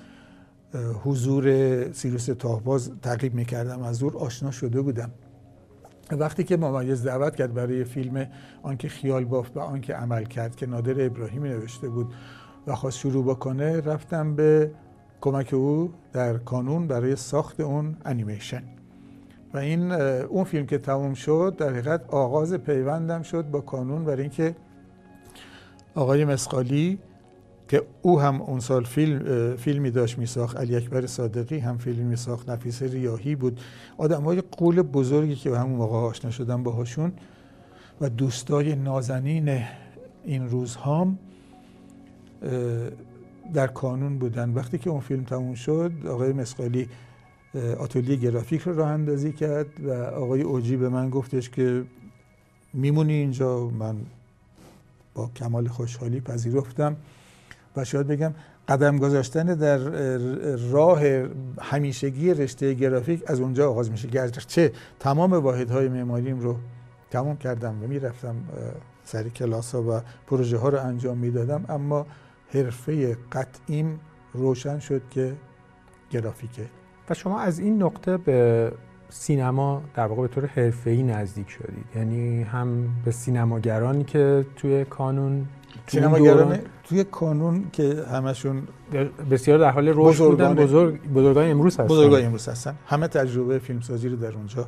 [1.05, 5.11] حضور سیروس تاهباز تعقیب می‌کردم از دور آشنا شده بودم.
[6.11, 8.27] وقتی که ممیز دعوت کرد برای فیلم
[8.63, 12.15] آنکه خیال بافت و آنکه عمل کرد که نادر ابراهیمی نوشته بود
[12.67, 14.71] و خواست شروع بکنه رفتم به
[15.21, 18.63] کمک او در کانون برای ساخت اون انیمیشن.
[19.55, 24.23] و این اون فیلم که تموم شد در حقیقت آغاز پیوندم شد با کانون برای
[24.23, 24.57] اینکه
[25.95, 26.99] آقای مسقالی
[27.69, 32.51] که او هم اون سال فیلم فیلمی داشت میساخت علی اکبر صادقی هم فیلمی میساخت
[32.51, 33.61] نفیس ریاهی بود.
[33.99, 37.13] آدم های قول بزرگی که همون موقع آشنا شدم باهاشون
[38.01, 39.63] و دوستای نازنین
[40.25, 41.19] این روزهام
[43.55, 44.51] در کانون بودن.
[44.51, 46.89] وقتی که اون فیلم تموم شد آقای مسقالی
[47.79, 51.85] آتولیه گرافیک رو راه اندازی کرد و آقای اوجی به من گفتش که
[52.75, 53.69] میمونی اینجا.
[53.69, 53.97] من
[55.15, 56.97] با کمال خوشحالی پذیرفتم
[57.77, 58.35] و شاید بگم
[58.69, 59.79] قدم گذاشتن در
[60.71, 61.01] راه
[61.61, 64.09] همیشگی رشته گرافیک از اونجا آغاز میشه.
[64.09, 66.57] گرچه تمام واحدهای معماریم رو
[67.11, 68.37] تمام کردم و می‌رفتم
[69.05, 72.07] سر کلاس ها و پروژه ها رو انجام می‌دادم اما
[72.55, 74.01] حرفه قطعیم
[74.33, 75.33] روشن شد که
[76.11, 76.67] گرافیکه.
[77.11, 78.73] و شما از این نقطه به
[79.09, 81.85] سینما در واقع به طور حرفه‌ای نزدیک شدید.
[81.97, 85.47] یعنی هم به سینماگرانی که توی کانون
[85.87, 88.63] سینماگران توی کانون که همشون
[89.31, 91.87] بسیار در حال رشد بودن بزرگ بزرگای امروز هستن.
[91.87, 92.75] بزرگای امروز هستن.
[92.87, 94.67] همه تجربه فیلمسازی رو در اونجا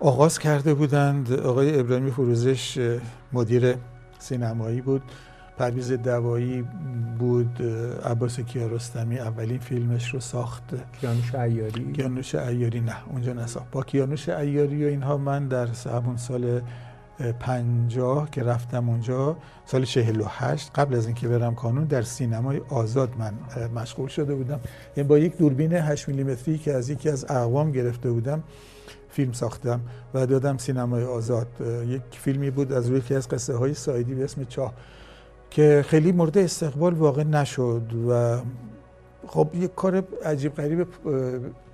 [0.00, 1.32] آغاز کرده بودند.
[1.32, 2.98] آقای ابراهیمی فروزش
[3.32, 3.74] مدیر
[4.18, 5.02] سینمایی بود.
[5.58, 6.64] پرویز دوایی
[7.18, 7.62] بود
[8.04, 10.62] عباس کیارستمی اولین فیلمش رو ساخت.
[11.00, 11.92] کیانوش ایاری.
[11.92, 16.60] کیانوش ایاری نه اونجا نساخت با کیانوش ایاری و اینها من در همون سال
[17.40, 23.34] پنجاه که رفتم اونجا سال 48 قبل از اینکه برم کانون در سینمای آزاد من
[23.74, 24.60] مشغول شده بودم.
[24.96, 28.42] یعنی با یک دوربین 8 میلیمتری که از یکی از اقوام گرفته بودم
[29.10, 29.80] فیلم ساختم
[30.14, 31.46] و دادم سینمای آزاد.
[31.86, 34.74] یک فیلمی بود از روی یکی از قصه های سایدی به اسم چاه.
[35.50, 38.40] که خیلی مورد استقبال واقع نشد و
[39.26, 40.86] خب یک کار عجیب غریب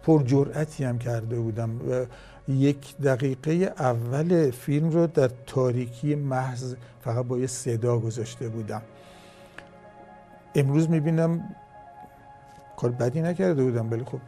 [0.02, 1.70] پرجرأتی هم کرده بودم.
[1.90, 2.06] و
[2.48, 8.82] یک دقیقه اول فیلم رو در تاریکی محض فقط با یه صدا گذاشته بودم.
[10.54, 11.54] امروز می‌بینم
[12.76, 14.20] کار بدی نکرده بودم ولی خب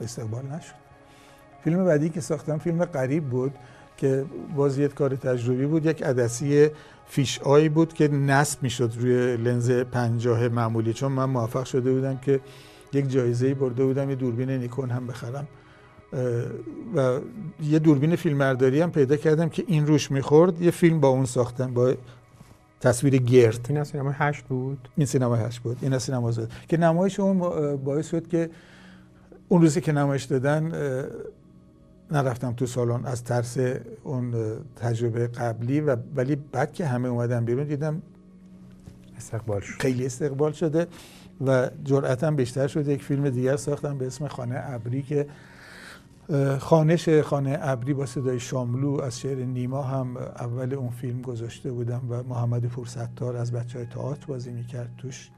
[0.00, 0.74] استقبال نشد.
[1.64, 3.54] فیلم بعدی که ساختم فیلم قریب بود
[3.96, 4.24] که
[4.56, 6.70] باز یک کار تجربی بود یک عدسی
[7.12, 10.92] فیش آی بود که نصب می‌شد روی لنز پنجاه معمولی.
[10.92, 12.40] چون من موفق شده بودم که
[12.92, 15.48] یک جایزه برده بودم یه دوربین نیکون هم بخرم.
[16.96, 17.18] و
[17.62, 20.62] یه دوربین فیلمبرداری هم پیدا کردم که این روش می‌خورد.
[20.62, 21.94] یه فیلم با اون ساختم با
[22.80, 23.66] تصویر گرد.
[23.68, 25.76] این سینما هشت بود؟ این سینما هشت بود.
[25.82, 27.38] این سینما زد که نمایش اون
[27.76, 28.50] باعث شد که
[29.48, 30.72] اون روزی که نمایش دادن
[32.12, 33.56] نرفتم تو سالن از ترس
[34.04, 34.34] اون
[34.76, 38.02] تجربه قبلی و ولی بعد که همه اومدن بیرون دیدم
[39.16, 39.80] استقبال شد.
[39.80, 40.86] خیلی استقبال شده
[41.46, 42.92] و جرأتم بیشتر شده.
[42.92, 45.26] یک فیلم دیگر ساختم به اسم خانه ابری که
[46.58, 52.02] خانش خانه ابری با صدای شاملو از شعر نیما هم اول اون فیلم گذاشته بودم
[52.08, 55.30] و محمد پورستار از بچه های تئاتر بازی می‌کرد توش.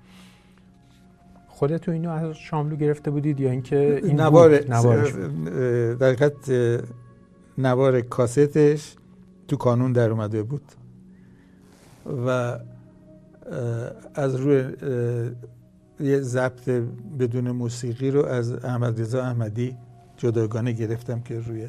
[1.55, 4.59] خودتو اینو از شاملو گرفته بودید یا اینکه این نوار
[5.95, 6.31] در
[7.59, 8.97] نوار کاستش
[9.49, 10.63] تو کانون در اومده بود.
[12.27, 12.59] و
[14.15, 14.65] از روی
[16.01, 16.69] یه ضبط
[17.19, 19.77] بدون موسیقی رو از احمد رضا احمدی
[20.17, 21.69] جداگانه گرفتم که روی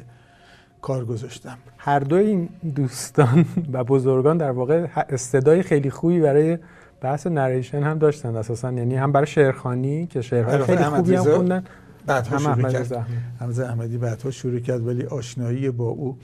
[0.82, 1.58] کار گذاشتم.
[1.78, 6.58] هر دو این دوستان و بزرگان در واقع استعدای خیلی خوبی برای
[7.00, 8.72] بحث نریشن هم داشتن اساسا.
[8.72, 11.64] یعنی هم برای شعرخانی که شعرهای خیلی خوبی هم خوندن.
[12.06, 13.06] بعد هم شروع کرد.
[13.40, 16.18] حمزه احمدی بعدها شروع کرد ولی آشنایی با او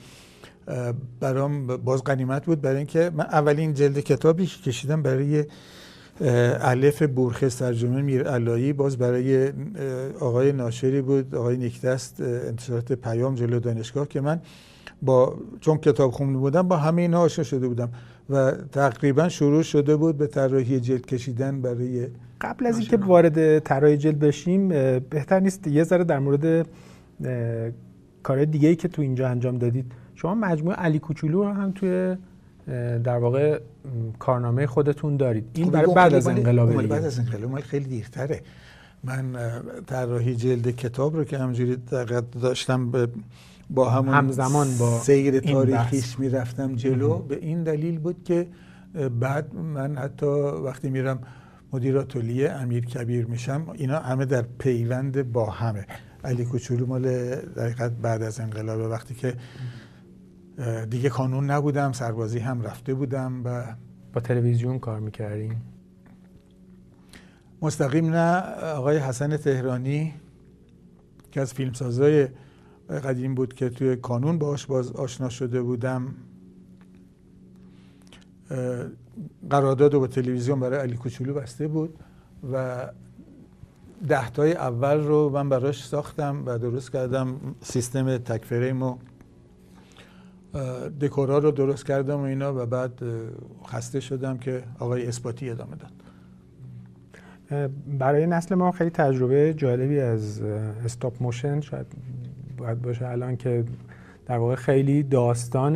[1.19, 5.45] برام باز قنیمت بود برای اینکه من اولین جلد کتابی که کشیدم برای
[6.61, 9.53] الف بورخس ترجمه میر علایی باز برای
[10.19, 14.41] آقای ناشری بود آقای نیکدست انتشارات پیام جلو دانشگاه که من
[15.01, 17.89] با چون کتاب خونده بودم با همه اینها آشنا شده بودم.
[18.29, 22.07] و تقریبا شروع شده بود به طراحی جلد کشیدن برای
[22.41, 24.67] قبل از اینکه وارد طراحی جلد بشیم
[24.99, 26.67] بهتر نیست یه ذره در مورد
[28.23, 29.91] کار دیگه ای که تو اینجا انجام دادید.
[30.15, 32.15] شما مجموعه علی کوچولو رو هم توی
[33.03, 33.59] در واقع
[34.19, 35.45] کارنامه خودتون دارید.
[35.53, 37.59] این خب، برای بعد از انقلاب بعد از انقلاب.
[37.59, 38.41] خیلی دیرتره.
[39.03, 39.35] من
[39.87, 41.77] طراحی جلد کتاب رو که همجوری
[42.41, 42.91] داشتم
[43.73, 47.19] با همون همزمان با سیر تاریخیش می‌رفتم جلو.
[47.19, 48.47] به این دلیل بود که
[49.19, 50.25] بعد من حتی
[50.65, 51.19] وقتی میرم
[51.73, 55.85] مدیر آتلیه امیر کبیر میشم اینا همه در پیوند با همه.
[56.23, 57.01] علی کوچولو مال
[57.35, 59.33] دقیقت بعد از انقلاب وقتی که
[60.89, 63.75] دیگه کانون نبودم سربازی هم رفته بودم و
[64.13, 65.61] با تلویزیون کار می‌کردیم
[67.61, 68.39] مستقیم نه.
[68.61, 70.13] آقای حسن تهرانی
[71.31, 72.27] که از فیلمسازای
[72.89, 76.15] قدیم بود که توی کانون باش باز آشنا شده بودم.
[79.49, 81.99] قرارداد با تلویزیون برای علی کوچولو بسته بود
[82.53, 82.87] و
[84.07, 87.55] دهتای اول رو من براش ساختم و درست کردم.
[87.61, 88.97] سیستم تک فریم و
[91.01, 93.03] دکورا رو درست کردم و اینا و بعد
[93.67, 95.91] خسته شدم که آقای اثباتی ادامه داد.
[97.99, 100.41] برای نسل ما خیلی تجربه جالبی از
[100.85, 101.87] استاپ موشن شاید
[102.57, 103.63] باید باشه الان که
[104.25, 105.73] در واقع خیلی داستان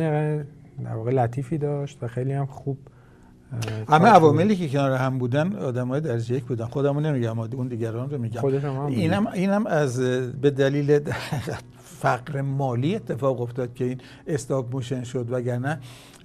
[0.84, 2.78] در واقع لطیفی داشت و خیلی هم خوب
[3.88, 6.64] همه عواملی که کنار هم بودن آدم های درجه یک بودن.
[6.64, 8.42] خودمون نمیگم اون دیگران رو میگم.
[8.86, 10.00] اینم اینم از
[10.40, 11.00] به دلیل
[12.00, 15.26] فقر مالی اتفاق افتاد که این stop motion شد.
[15.30, 15.78] وگرنه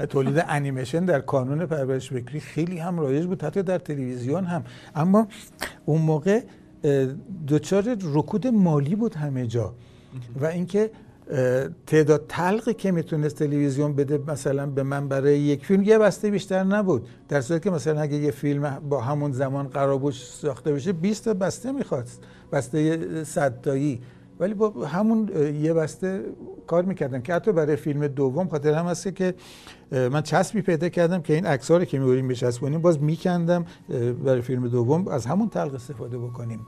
[0.09, 4.63] تولید انیمیشن در کانون پرورش فکری خیلی هم رایج بود حتی در تلویزیون هم.
[4.95, 5.27] اما
[5.85, 6.41] اون موقع
[7.47, 9.73] دچار رکود مالی بود همه جا.
[10.41, 10.91] و اینکه
[11.87, 16.63] تعداد تلقی که می‌تونست تلویزیون بده مثلا به من برای یک فیلم یه بسته بیشتر
[16.63, 17.07] نبود.
[17.29, 21.25] در صورتی که مثلا اگه یه فیلم با همون زمان قرار بود ساخته بشه 20
[21.25, 22.23] تا بسته می‌خواست.
[22.51, 24.01] بسته صد تایی.
[24.39, 25.29] ولی با همون
[25.61, 26.23] یه بسته
[26.67, 29.33] کار می‌کردم که حتی برای فیلم دوم خاطر هم هست که
[29.91, 33.65] من چسبی پیدا کردم که این عکس رو که میوریم بچسبونیم باز میکندم
[34.25, 36.59] برای فیلم دوم از همون تلق استفاده بکنیم.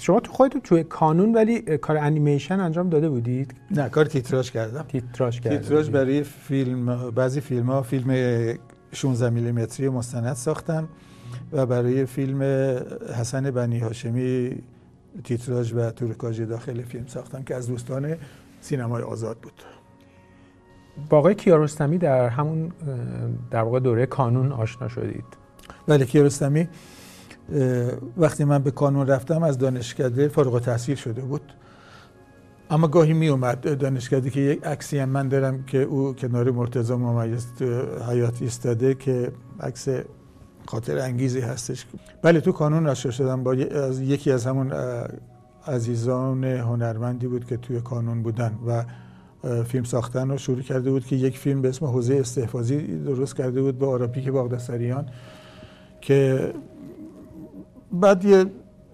[0.00, 4.82] شما تو خودتون توی کانون ولی کار انیمیشن انجام داده بودید؟ نه کار تیتراژ کردم.
[4.82, 8.58] تیتراژ کردم تیتراژ برای فیلم بعضی فیلم ها فیلم
[8.92, 10.88] 16 میلیمتری مستند ساختم
[11.52, 12.42] و برای فیلم
[13.20, 14.62] حسن بنی هاشمی
[15.24, 18.16] تیتراژ و تروکاژ داخل فیلم ساختم که از دوستان
[18.60, 19.62] سینمای آزاد بود.
[21.10, 22.72] با آقای کیارستمی در همون
[23.50, 25.24] در واقع دوره کانون آشنا شدید.
[25.86, 26.68] بله کیارستمی
[28.16, 31.52] وقتی من به کانون رفتم از دانشکده فارغ التحصیل شده بود.
[32.70, 36.94] اما گاهی می اومد دانشکده که یک عکسی هم من دارم که او کنار مرتضی
[36.94, 37.46] ممیز
[38.08, 39.88] حیات ایستاده که عکس
[40.66, 41.86] خاطر انگیزی هستش.
[42.22, 44.72] بله تو کانون آشنا شدم با یکی از همون
[45.66, 48.84] عزیزان هنرمندی بود که توی کانون بودن و
[49.64, 53.62] فیلم ساختن رو شروع کرده بود که یک فیلم به اسم حوزه استحفاظی درست کرده
[53.62, 55.06] بود با آراپیک باغدستریان
[56.00, 56.52] که
[57.92, 58.44] بعد یه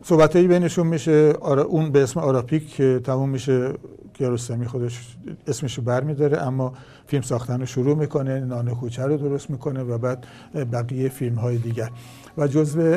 [0.02, 1.32] صحبتایی بینشون میشه.
[1.68, 3.72] اون به اسم آراپیک که تموم میشه
[4.14, 5.16] کیارستمی خودش
[5.46, 6.72] اسمش رو برمیداره اما
[7.06, 10.26] فیلم ساختن رو شروع می‌کنه نان کوچه رو درست می‌کنه و بعد
[10.72, 11.90] بقیه فیلم های دیگر.
[12.38, 12.96] و جزو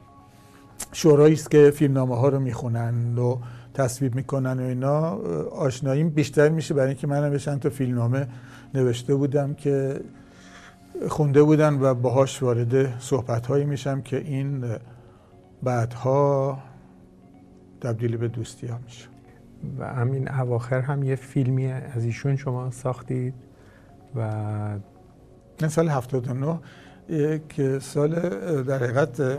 [0.92, 3.36] شورایی است که فیلمنامه ها رو می‌خونن و
[3.74, 5.18] تصویب می‌کنن و اینا.
[5.50, 8.26] آشناییم بیشتر میشه برای اینکه منم به چند تا فیلمنامه
[8.74, 10.00] نوشته بودم که
[11.08, 14.64] خونده بودن و باهاش وارد صحبت هایی میشم که این
[15.62, 16.58] بعدها
[17.80, 19.08] تبدیل به دوستی ها میشه.
[19.78, 23.34] و همین اواخر هم یه فیلمی از ایشون شما ساختید
[24.14, 24.20] و
[25.60, 26.58] این سال 79
[27.48, 28.14] که سال
[28.62, 29.38] در حقیقت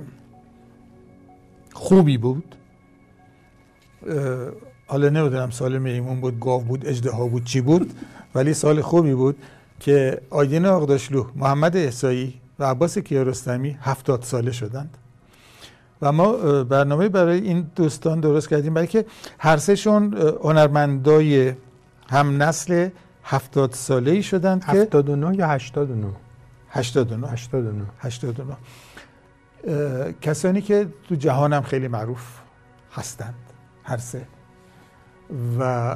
[1.73, 2.55] خوبی بود.
[4.87, 7.93] حالا نمی‌دونم سال میمون بود گاو بود اجده بود چی بود
[8.35, 9.37] ولی سال خوبی بود
[9.79, 14.97] که آیدین آقداشلو محمد احسایی و عباس کیارستمی هفتاد ساله شدند.
[16.01, 19.05] و ما برنامه برای این دوستان درست کردیم برای که
[19.39, 21.53] هر سهشون هنرمندای
[22.09, 22.89] هم نسل
[23.23, 26.07] هفتاد ساله ای شدند که 79 یا 89
[26.69, 28.57] 89 89 89
[30.21, 32.39] کسانی که تو جهان هم خیلی معروف
[32.91, 33.35] هستند
[33.83, 34.27] هر سه.
[35.59, 35.95] و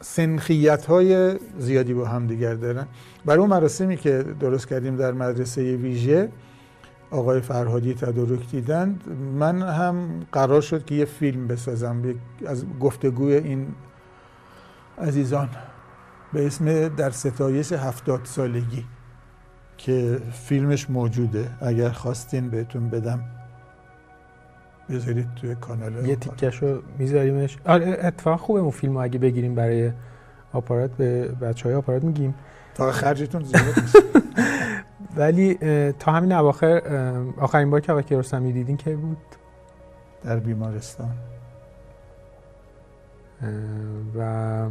[0.00, 2.86] سنخیت های زیادی با هم دیگر دارن.
[3.24, 6.28] برای اون مراسمی که درست کردیم در مدرسه ویژه
[7.12, 9.08] آقای فرهادی تدارک دیدند
[9.38, 12.02] من هم قرار شد که یه فیلم بسازم
[12.46, 13.66] از گفتگوی این
[14.98, 15.48] عزیزان
[16.32, 18.84] به اسم در ستایش هفتاد سالگی
[19.78, 21.50] که فیلمش موجوده.
[21.60, 23.20] اگر خواستین بهتون بدم
[24.90, 27.58] بذارید توی کانال یه تیکش رو میذاریمش.
[27.66, 29.92] آره اتفاق خوبه اون فیلم اگه بگیریم برای
[30.52, 32.34] آپارات به بچه های آپارات میگیم.
[32.74, 33.64] تا خرجتون زیاد
[35.16, 35.54] ولی
[35.92, 36.82] تا همین اواخر
[37.40, 39.16] آخرین بار که آقای کیارستمی دیدین که بود؟
[40.24, 41.14] در بیمارستان.
[44.16, 44.68] و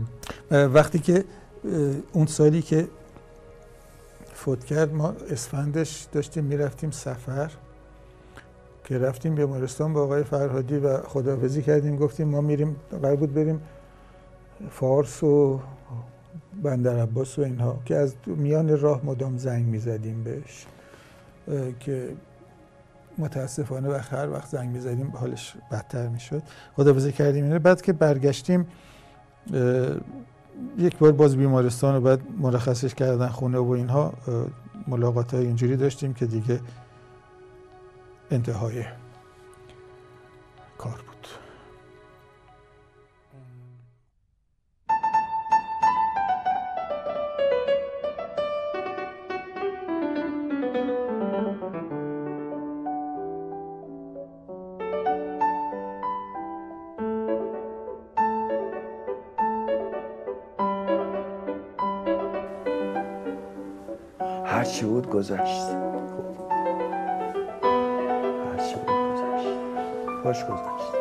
[0.51, 1.23] وقتی که
[2.11, 2.87] اون سالی که
[4.33, 7.51] فوت کرد ما اسفندش داشتیم می‌رفتیم سفر
[8.83, 11.97] که رفتیم بیمارستان با آقای فرهادی و خداحافظی کردیم.
[11.97, 13.61] گفتیم ما میریم قرار بود بریم
[14.69, 15.59] فارس و
[16.63, 20.65] بندر عباس و اینها که از میان راه مدام زنگ می‌زدیم بهش
[21.79, 22.15] که
[23.17, 26.43] متاسفانه و هر وقت زنگ می‌زدیم حالش بدتر می‌شد.
[26.75, 27.43] خداحافظی کردیم.
[27.43, 28.67] اینه بعد که برگشتیم
[30.77, 34.13] یک بار باز بیمارستان و بعد مرخصش کردن خونه و اینها
[34.87, 36.59] ملاقات های اینجوری داشتیم که دیگه
[38.31, 38.83] انتهای.
[65.21, 65.67] گذشت.
[68.51, 69.47] هرچی بود گذشت.
[70.23, 70.91] خوش گذشت.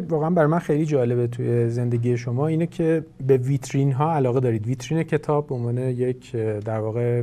[0.00, 4.40] که واقعا برای من خیلی جالبه توی زندگی شما اینه که به ویترین ها علاقه
[4.40, 4.66] دارید.
[4.66, 7.22] ویترین کتاب به عنوان یک در واقع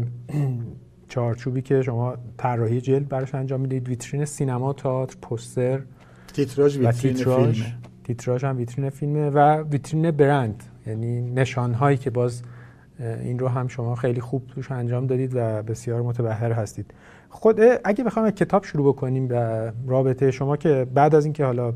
[1.09, 3.89] چارچوبی که شما طراحی جلد براش انجام می‌دید.
[3.89, 5.81] ویترین سینما تئاتر پوستر
[6.33, 7.75] تیتراژ ویترین فیلمه.
[8.03, 10.63] تیتراژ هم ویترین فیلمه و ویترین برند.
[10.87, 12.41] یعنی نشان هایی که باز
[12.99, 16.93] این رو هم شما خیلی خوب توش انجام دادید و بسیار متبهر هستید.
[17.29, 21.73] خود اگه بخوایم از کتاب شروع بکنیم و رابطه شما که بعد از اینکه حالا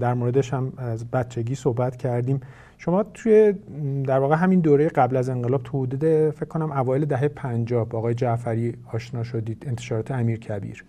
[0.00, 2.40] در موردش هم از بچگی صحبت کردیم.
[2.78, 3.54] شما توی
[4.06, 7.98] در واقع همین دوره قبل از انقلاب تو حدود فکر کنم اوایل دهه 50 با
[7.98, 10.84] آقای جعفری آشنا شدید انتشارات امیر کبیر.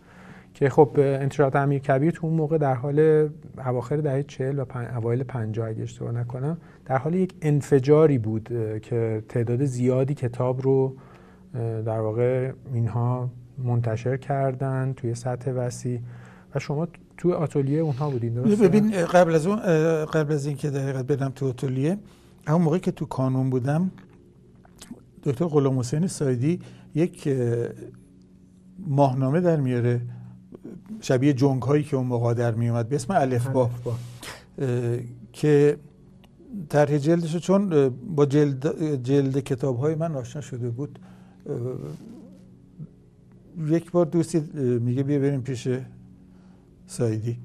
[0.53, 3.29] که خب انتشارات امیر کبیر تو اون موقع در حال
[3.65, 4.95] اواخر دهه 40 و پن...
[4.95, 8.49] اوایل 50 اگه اشتباه نکنم در حال یک انفجاری بود
[8.81, 10.95] که تعداد زیادی کتاب رو
[11.85, 15.99] در واقع اینها منتشر کردن توی سطح وسیع.
[16.55, 16.87] و شما
[17.17, 19.59] توی آتلیه اونها بودین درسته؟ ببین قبل از اون
[20.05, 21.97] قبل از اینکه در حقیقت برم تو اتلیه
[22.47, 23.91] همون موقعی که تو کانون بودم
[25.23, 26.59] دکتر غلام حسین سایدی
[26.95, 27.67] یک اه،
[28.87, 30.01] ماهنامه در میاره
[31.01, 33.95] شبیه جنگ هایی که اون موقع در می اومد به اسم الفبا الفبا.
[34.59, 34.99] اه،
[35.33, 35.77] که
[36.69, 40.99] طرح جلدش چون با جلد, جلد کتاب های من آشنا شده بود
[43.67, 44.39] یک بار دوستی
[44.79, 45.67] میگه بیا بریم پیش
[46.87, 47.39] سایدی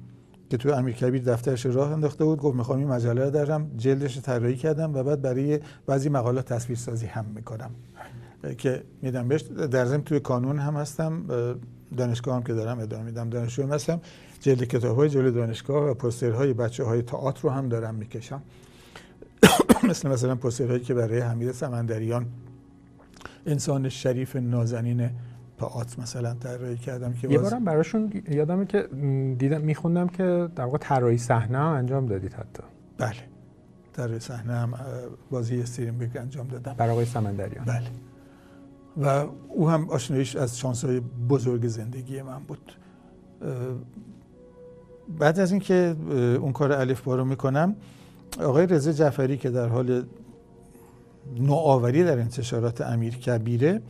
[0.49, 4.19] که تو امیر کبیر دفترش راه انداخته بود گفت می‌خوام این مجله رو دارم جلدش
[4.19, 7.71] طراحی کردم و بعد برای بعضی مقالات تصویرسازی هم می‌کنم.
[8.57, 11.55] که میدم بهش در ضمن توی کانون هم هستم اه،
[11.97, 14.01] دانشگاه هم که دارم ادامه میدم دانشجو هستم.
[14.39, 18.41] جلد کتاب های جلد دانشگاه و پوسترهای بچه های تئاتر رو هم دارم می‌کشم.
[19.89, 22.25] مثل مثلا پوسترهایی که برای حمید سمندریان
[23.45, 25.09] انسان شریف نازنین
[25.61, 28.81] تئاتر مثلا طراحی کردم که یه باز- بارم براشون یادمه که
[29.39, 32.63] دیدم میخوندم که در واقع طراحی صحنه انجام دادید حتی.
[32.97, 33.15] بله.
[33.93, 34.73] در صحنه هم
[35.31, 36.73] بازی استرینبرگ انجام دادم.
[36.77, 37.65] برای آقای سمندریان.
[37.65, 37.87] بله.
[38.97, 42.71] و او هم آشناییش از شانسهای بزرگ زندگی من بود.
[45.19, 45.95] بعد از اینکه
[46.41, 47.75] اون کار الف رو می‌کنم
[48.39, 50.03] آقای رضا جعفری که در حال
[51.39, 53.81] نوآوری در انتشارات امیر کبیره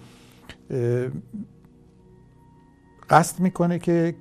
[3.12, 4.16] قصد می‌کنه که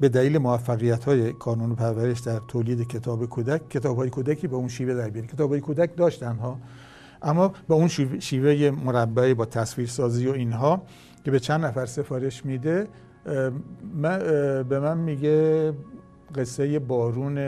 [0.00, 4.68] به دلیل موفقیت های کانون پرورش در تولید کتاب کودک کتاب های کودکی به اون
[4.68, 6.58] شیوه در بیاره کتاب های کودک داشتن ها
[7.22, 7.88] اما با اون
[8.20, 10.82] شیوه, مربعی با تصویرسازی و اینها
[11.24, 12.88] که به چند نفر سفارش میده
[13.94, 14.18] من-
[14.68, 15.72] به من میگه
[16.34, 17.38] قصه بارون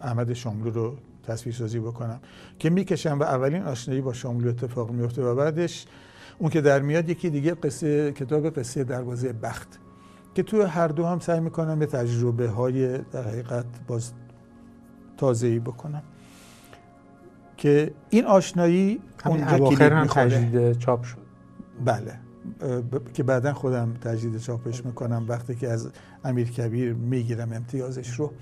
[0.00, 0.96] احمد شاملو رو
[1.26, 2.20] تصویرسازی بکنم.
[2.58, 5.86] که می‌کشم و اولین آشنایی با شاملو اتفاق میفته و بعدش
[6.38, 9.78] اون که در میاد یکی دیگه قصه کتاب قصه دروازه بخت.
[10.34, 14.12] که تو هر دو هم سعی می‌کنم به تجربه های در حقیقت باز
[15.16, 16.02] تازه‌ای بکنم.
[17.56, 21.18] که این آشنایی همین اونجا اواخر هم تجدید چاپ شد.
[21.84, 22.18] بله.
[22.92, 25.90] ب- که بعدا خودم تجدید چاپش می‌کنم وقتی که از
[26.24, 28.32] امیر کبیر می‌گیرم امتیازش رو.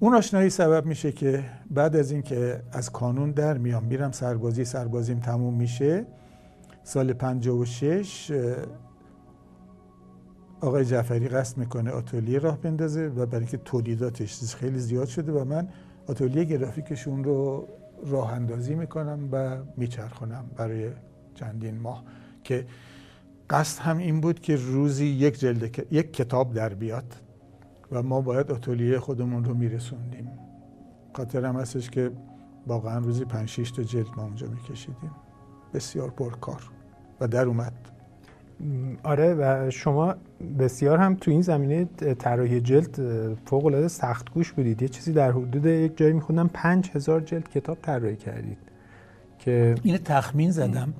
[0.00, 5.20] اون آشنایی سبب میشه که بعد از اینکه از کانون در میام میرم سربازی سربازیم
[5.20, 6.06] تموم میشه.
[6.84, 8.56] سال 56 اه،
[10.64, 15.44] آقای جعفری قصد می‌کنه آتلیه راه بندازه و برای اینکه تولیداتش خیلی زیاد شده و
[15.44, 15.68] من
[16.06, 17.68] آتلیه گرافیکشون رو
[18.06, 20.90] راه اندازی می‌کنم و میچرخونم برای
[21.34, 22.04] چندین ماه
[22.44, 22.66] که
[23.50, 27.16] قصد هم این بود که روزی یک جلد یک کتاب در بیاد
[27.92, 30.30] و ما باید آتلیه خودمون رو میرسوندیم.
[31.14, 32.10] خاطرم هستش که
[32.66, 35.10] واقعا روزی پنج شیش تا جلد ما اونجا میکشیدیم.
[35.74, 36.70] بسیار پرکار
[37.20, 37.93] و در اومد.
[39.02, 40.14] آره و شما
[40.58, 41.84] بسیار هم تو این زمینه
[42.18, 43.00] طراحی جلد
[43.46, 44.82] فوق العاده سخت گوش بودید.
[44.82, 48.58] یه چیزی در حدود یک جایی میخوندم پنج هزار جلد کتاب طراحی کردید
[49.38, 50.94] که این تخمین زدم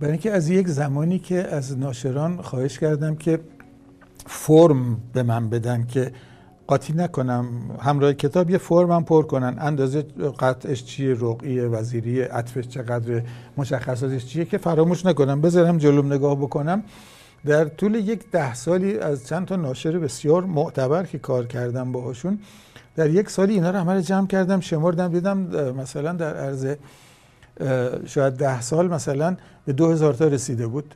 [0.00, 3.40] برای اینکه از یک زمانی که از ناشران خواهش کردم که
[4.26, 6.12] فرم به من بدن که
[6.72, 7.46] قاطی نکنم.
[7.80, 9.56] همراه کتاب یه فرم هم پر کنن.
[9.58, 10.02] اندازه
[10.38, 13.22] قطعش چیه رقعی وزیری عطفش چقدر
[13.56, 15.40] مشخصاتش چیه که فراموش نکنم.
[15.40, 16.82] بذارم جلوم نگاه بکنم.
[17.46, 22.38] در طول یک ده سالی از چند تا ناشر بسیار معتبر که کار کردم باهاشون
[22.96, 25.38] در یک سالی اینا رو همه رو جمع کردم شمردم دیدم
[25.76, 26.66] مثلا در عرض
[28.06, 30.94] شاید ده سال مثلا به دو هزار تا رسیده بود.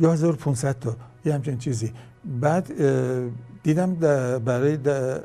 [0.00, 1.92] یا 1500 تا یه همچین چیزی.
[2.40, 2.72] بعد
[3.66, 3.94] دیدم
[4.38, 4.78] برای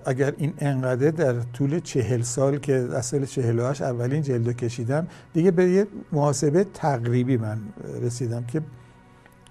[0.06, 5.52] اگر این انقدر در طول چهل سال که از سال 48 اولین جلدو کشیدم دیگه
[5.52, 7.60] به یه محاسبه تقریبی من
[8.02, 8.62] رسیدم که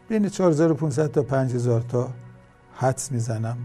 [0.09, 2.11] بین 4500 تا 5000 تا
[2.75, 3.57] حدس می‌زنم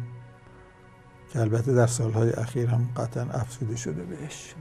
[1.34, 4.54] که البته در سالهای اخیر هم قطعا افزوده شده بهش.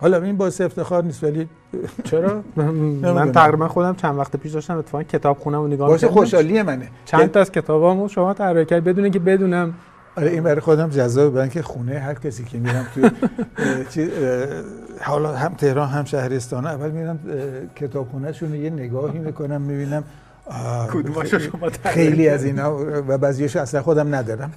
[0.00, 1.48] حالا این باعث افتخار نیست ولی
[2.04, 6.62] چرا؟ من تقریبا خودم چند وقت پیش داشتم اتفاقا کتاب خونم و نگاه باعث خوشحالی
[6.62, 6.88] منه.
[7.04, 9.74] چند تا از کتابامو شما طراحی کرد بدون که بدونم.
[10.16, 13.08] آره این برای خودم جذابه برای اینکه خونه هر کسی که میرم تو
[15.00, 17.18] حالا هم تهران هم شهرستان اول میرم
[17.76, 20.04] کتابخونهشون یه نگاهی می‌کنم می‌بینم
[20.92, 22.76] کدوماشو شما خیلی از اینا
[23.08, 24.52] و بعضیاشو اصلا خودم ندارم.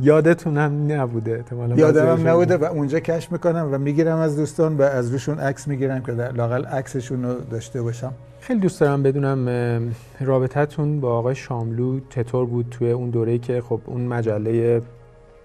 [0.00, 4.76] یادتون هم نبوده احتمالاً یادم هم نبوده و اونجا کش می‌کنم و می‌گیرم از دوستان
[4.76, 8.12] و از روشون عکس می‌گیرم که در لاقل عکسشون رو داشته باشم.
[8.40, 13.80] خیلی دوست دارم بدونم رابطتون با آقای شاملو چطور بود توی اون دوره‌ای که خب
[13.86, 14.82] اون مجله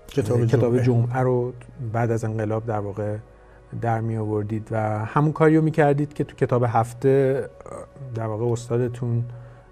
[0.08, 1.54] کتاب, کتاب جمعه رو
[1.94, 3.16] بعد از انقلاب در واقع
[3.82, 7.46] در می آوردید و همون کاریو می‌کردید که تو کتاب هفته
[8.16, 9.24] در واقع استادتون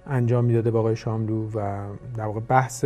[0.07, 1.85] انجام می‌داده با آقای شاملو و
[2.17, 2.85] در واقع بحث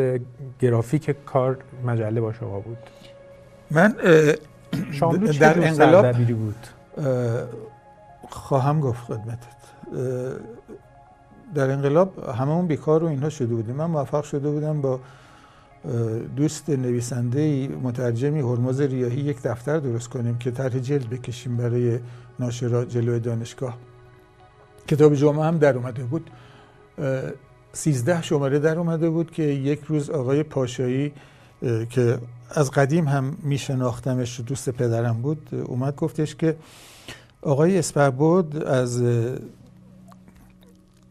[0.60, 2.78] گرافیک کار مجله با شما بود.
[3.72, 3.96] من
[4.92, 6.68] شاملو در انقلاب بود؟
[8.30, 9.58] خواهم گفت خدمتت.
[11.56, 13.76] در انقلاب هممون بیکار و اینها شده بودیم.
[13.76, 15.00] من موفق شده بودم با
[16.36, 22.00] دوست نویسنده مترجمی هرمز ریاهی یک دفتر درست کنیم که طرح جلد بکشیم برای
[22.40, 23.78] ناشرات جلوی دانشگاه.
[24.88, 26.30] کتاب جمعه هم در اومده بود.
[27.74, 31.14] سیزده شماره در اومده بود که یک روز آقای پاشایی
[31.90, 32.18] که
[32.50, 36.56] از قدیم هم میشناختمش دوست پدرم بود اومد گفتش که
[37.42, 39.04] آقای اسپربود از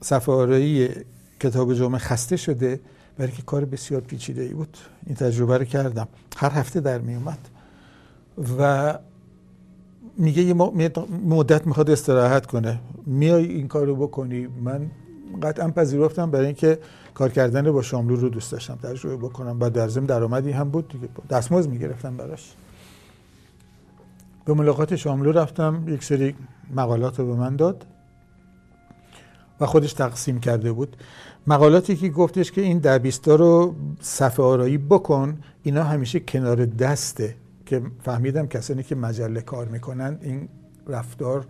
[0.00, 1.04] صفحه
[1.40, 2.80] کتاب جمعه خسته شده
[3.18, 4.76] برای که کار بسیار پیچیده ای بود.
[5.06, 6.08] این تجربه رو کردم.
[6.36, 7.38] هر هفته در می اومد
[8.58, 8.98] و
[10.18, 10.54] میگه یه
[11.24, 12.80] مدت می‌خواد استراحت کنه.
[13.06, 14.90] میای این کار رو بکنی من
[15.42, 16.78] قطعا پذیرفتم برای اینکه
[17.14, 19.56] کار کردن با شاملو رو دوست داشتم تجربه بکنم.
[19.60, 21.08] و در ضمن درآمدی هم بود دیگه.
[21.30, 22.54] دستمزد می‌گرفتم براش.
[24.44, 26.34] به ملاقات شاملو رفتم یک سری
[26.74, 27.86] مقالات رو به من داد
[29.60, 30.96] و خودش تقسیم کرده بود.
[31.46, 37.34] مقالاتی که گفتش که این دبیستا رو صفحه آرایی بکن اینا همیشه کنار دسته.
[37.66, 40.48] که فهمیدم کسانی که مجله کار می‌کنن این
[40.86, 41.46] رفتار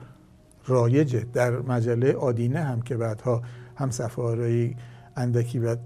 [0.66, 1.26] رایجه.
[1.32, 3.42] در مجله آدینه هم که بعدها
[3.76, 4.76] هم صفحه آرایی
[5.16, 5.76] اندکی و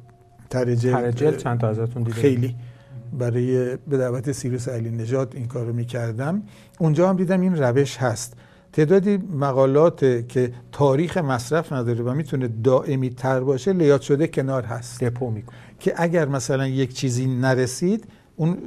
[0.51, 2.57] ترجل, ترجل چند تا ازتون دیده خیلی.
[3.19, 6.43] برای به دعوت سیروس علی نجات این کارو می‌کردم.
[6.79, 8.37] اونجا هم دیدم این روش هست.
[8.73, 15.05] تعدادی مقالات که تاریخ مصرف نداره و می‌تونه دائمی تر باشه لیاد شده کنار هست.
[15.05, 15.57] دپو می‌کنه.
[15.81, 18.05] که اگر مثلا یک چیزی نرسید
[18.37, 18.59] اون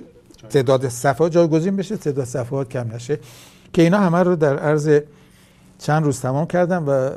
[0.49, 3.19] تعداد صفحات جایگزین بشه تعداد صفحات کم نشه.
[3.73, 4.99] که اینا همه رو در عرض
[5.77, 7.09] چند روز تمام کردم و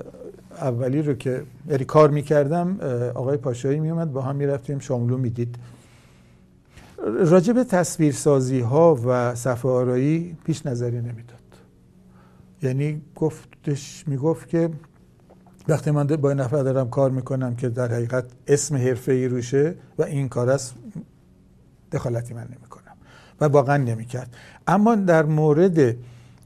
[0.57, 2.81] اولی رو که یعنی کار می‌کردم
[3.15, 5.57] آقای پاشایی میومد با هم می‌رفتیم شاملو می‌دید.
[7.07, 11.37] راجب تصویرسازی ها و صفحه آرایی پیش نظری نمی‌داد.
[12.63, 14.71] یعنی گفتش می‌گفت که
[15.69, 19.75] وقتی من با این نفر دارم کار می‌کنم که در حقیقت اسم حرفه ای روشه
[19.99, 20.75] و این کار است
[21.93, 22.97] دخالتی من نمی‌کنم
[23.41, 24.37] و واقعا نمی‌کرد.
[24.67, 25.97] اما در مورد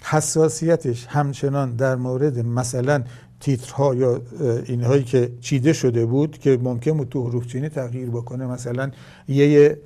[0.02, 3.02] حساسیتش همچنان در مورد مثلا
[3.40, 4.20] تیترها یا
[4.66, 8.46] اینهایی که چیده شده بود که ممکن بود تو حروف چینی تغییر بکنه.
[8.46, 8.90] مثلا
[9.28, 9.78] یه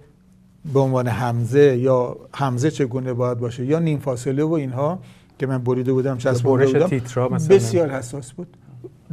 [0.73, 4.99] به عنوان همزه یا همزه چگونه باید باشه یا نیم فاصله و اینها
[5.39, 7.57] که من بریده بودم چسب برش تیترا مثلا.
[7.57, 8.57] بسیار حساس بود.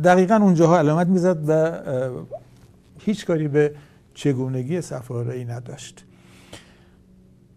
[0.04, 1.82] دقیقا اونجاها علامت می‌زد و
[3.00, 3.76] هیچ کاری به
[4.14, 4.82] چگونگی
[5.32, 6.06] ای نداشت.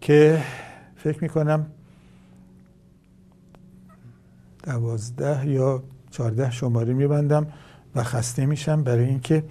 [0.01, 0.43] که
[0.97, 1.67] فکر می‌کنم
[4.65, 5.83] دوازده یا
[6.15, 7.47] چهارده شماره میبندم
[7.95, 9.45] و خسته میشم برای اینکه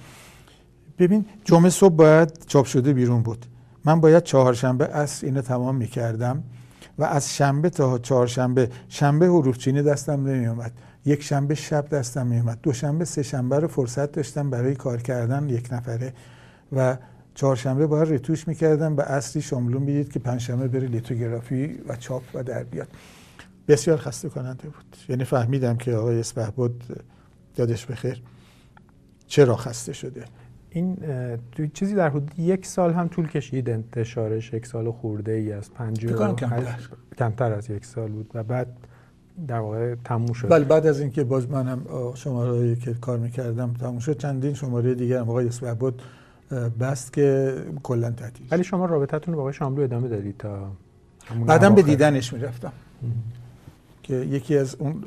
[0.99, 3.45] ببین جمعه صبح باید چاپ شده بیرون بود.
[3.86, 6.43] من باید چهارشنبه اصر اینو تمام می‌کردم
[6.97, 10.64] و از شنبه تا چهارشنبه شنبه حروف چینی دستم نمی
[11.05, 15.01] یک شنبه شب دستم می اومد دو شنبه سه شنبه رو فرصت داشتم برای کار
[15.01, 16.14] کردن یک نفره
[16.74, 16.97] و
[17.36, 18.95] چهارشنبه باید رتوش می‌کردم.
[18.95, 22.88] به اصلی شاملون بیدید که پنجشنبه بره لیتوگرافی و چاپ و در بیاد.
[23.68, 24.97] بسیار خسته کننده بود.
[25.09, 26.84] یعنی فهمیدم که آقای اسبهبود
[27.57, 28.22] یادش بخیر.
[29.28, 30.26] چرا خسته شده؟
[30.70, 30.97] این
[31.74, 34.53] چیزی در حدود یک سال هم طول کشید انتشارش.
[34.53, 36.80] یک سال خورده ای از پنج کمتر.
[37.18, 38.32] کمتر از یک سال بود.
[38.34, 38.68] و بعد
[39.47, 40.49] در واقع تموم شد.
[40.49, 41.82] بله بعد از اینکه باز منم
[42.16, 44.18] شماره که کار می‌کردم تموم شد.
[44.18, 45.49] چندین شماره دیگر هم آقای
[45.80, 46.01] بود
[46.80, 50.72] بست که کلا تعطیل ولی شما رابطتون با آقای شاملو ادامه دادید تا
[51.47, 52.74] بعدم به دیدنش می‌رفتم.
[54.04, 55.04] که یکی از اون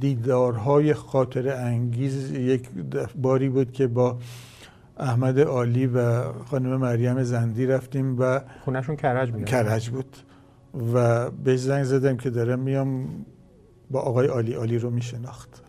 [0.00, 2.68] دیدارهای خاطر انگیز یک
[3.16, 4.18] باری بود که با
[4.98, 10.16] احمد عالی و خانم مریم زندی رفتیم و خونهشون کرج بود کرج بود
[10.94, 13.08] و بهش زنگ زدم که دارم میام
[13.90, 15.62] با آقای عالی عالی رو میشناخت.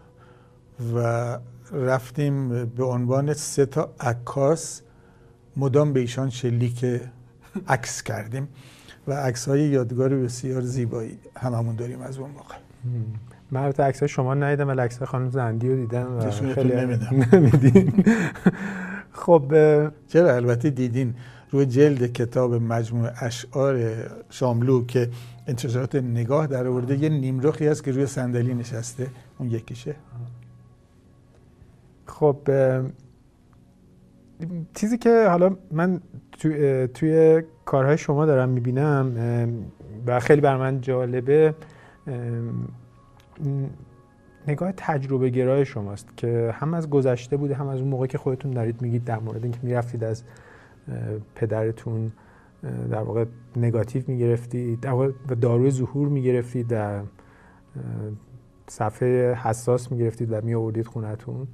[0.96, 1.38] و
[1.72, 4.82] رفتیم به عنوان سه تا عکاس
[5.58, 6.86] مدام به ایشان شلیک
[7.68, 8.48] عکس کردیم.
[9.08, 12.56] و عکس های یادگار بسیار زیبایی هممون داریم از اون موقع.
[13.52, 17.26] من البته عکس شما ندیدم ولی عکس خانم زندی رو دیدم و خیلی نمیدم.
[17.34, 18.04] نمیدین
[19.12, 19.54] خب
[20.08, 21.14] چرا؟ البته دیدین
[21.52, 23.94] روی جلد کتاب مجموع اشعار
[24.30, 25.10] شاملو که
[25.48, 29.08] انتشارات نگاه در آورده یه نیمرخی هست که روی صندلی نشسته.
[29.38, 29.96] اون یکیشه.
[32.06, 32.38] خب
[34.74, 36.02] چیزی که حالا من
[36.40, 39.14] تو- توی کارهای شما دارم می‌بینم
[40.08, 41.56] و خیلی بر من جالبه
[44.48, 48.52] نگاه تجربه گرای شماست که هم از گذشته بوده هم از اون موقع که خودتون
[48.52, 50.24] دارید میگید در مورد اینکه می‌رفتید از
[51.36, 52.12] پدرتون
[52.92, 53.26] در واقع
[53.56, 54.86] نگاتیو می‌گرفتید
[55.30, 57.02] و داروی ظهور می‌گرفتید در
[58.68, 61.48] صفحه حساس می‌گرفتید و میآوردید خونتون.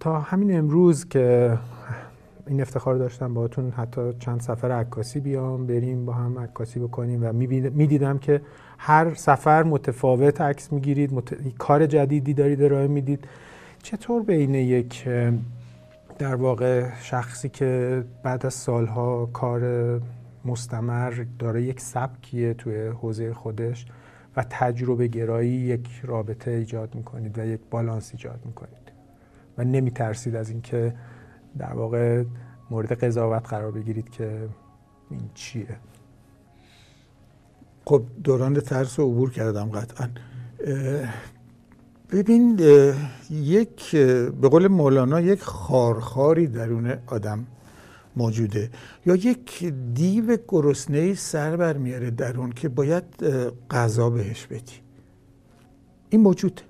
[0.00, 1.58] تا همین امروز که
[2.48, 7.32] این افتخار داشتم باهاتون حتی چند سفر عکاسی بیام بریم با هم عکاسی بکنیم و
[7.32, 8.40] می‌دیدم که
[8.78, 11.34] هر سفر متفاوت عکس می‌گیرید مت...
[11.58, 13.24] کار جدیدی دارید ارائه می‌دید.
[13.82, 15.08] چطور بین یک
[16.18, 19.62] در واقع شخصی که بعد از سالها کار
[20.44, 23.86] مستمر داره یک سبکیه توی حوزه خودش
[24.36, 28.92] و تجربه گرایی یک رابطه ایجاد می‌کنید و یک بالانس ایجاد می‌کنید
[29.58, 30.94] و نمی ترسید از اینکه
[31.58, 32.24] در واقع
[32.70, 34.48] مورد قضاوت قرار بگیرید که
[35.10, 35.76] این چیه.
[37.84, 40.08] خب دوران ترس رو عبور کردم قطعا.
[42.12, 42.58] ببین
[43.30, 43.96] یک
[44.40, 47.46] به قول مولانا یک خارخاری درون آدم
[48.16, 48.70] موجوده
[49.06, 53.04] یا یک دیو گرسنه سر برمیاره درون که باید
[53.70, 54.72] غذا بهش بدی.
[56.10, 56.60] این موجود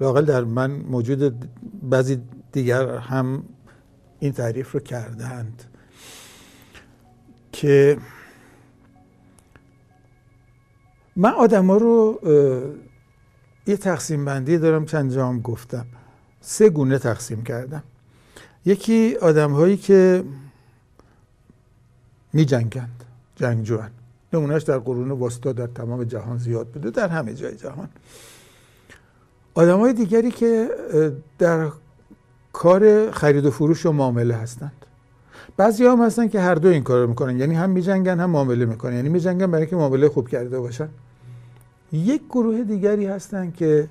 [0.00, 1.48] لاقل در من موجود
[1.82, 2.18] بعضی
[2.52, 3.42] دیگر هم
[4.22, 5.64] این تعریف رو کردند
[7.52, 7.98] که
[11.16, 12.20] من آدم ها رو
[13.66, 15.86] یه تقسیم بندی دارم چند جا هم گفتم.
[16.40, 17.82] سه گونه تقسیم کردم.
[18.64, 20.24] یکی آدم هایی که
[22.32, 23.04] می جنگند
[23.36, 23.90] جنگجوان.
[24.32, 27.88] نمونهش در قرون وسطا در تمام جهان زیاد بوده در همه جای جهان.
[29.54, 30.70] آدم های دیگری که
[31.38, 31.70] در
[32.52, 34.86] کار خرید و فروش و معامله هستند.
[35.56, 37.38] بعضی هم هستن که هر دو این کار رو می‌کنن.
[37.38, 38.92] یعنی هم میجنگن هم معامله می‌کنن.
[38.92, 40.88] یعنی میجنگن برای اینکه معامله خوب کرده باشن.
[41.92, 43.88] یک گروه دیگری هستن که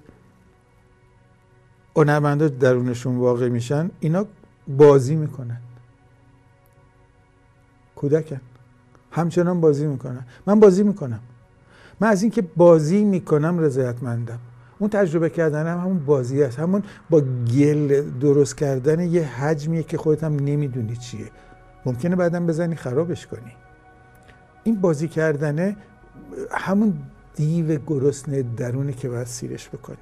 [1.96, 3.92] هنرمندا درونشون واقع میشن.
[4.00, 4.26] اینا
[4.68, 5.58] بازی می‌کنن.
[7.96, 8.42] کودکن.
[9.12, 10.26] همچنان بازی می‌کنن.
[10.46, 11.20] من بازی می‌کنم.
[12.00, 14.40] من از اینکه بازی می‌کنم رضایتمندم.
[14.82, 16.60] اون تجربه کردن هم همون بازی است.
[16.60, 17.22] همون با
[17.58, 21.26] گل درست کردن یه حجمیه که خودت هم نمی‌دونی چیه.
[21.86, 23.52] ممکنه بعدم بزنی خرابش کنی.
[24.64, 25.76] این بازی کردنه
[26.52, 26.94] همون
[27.36, 29.98] دیو گرسنه درونه که باید سیرش بکنی.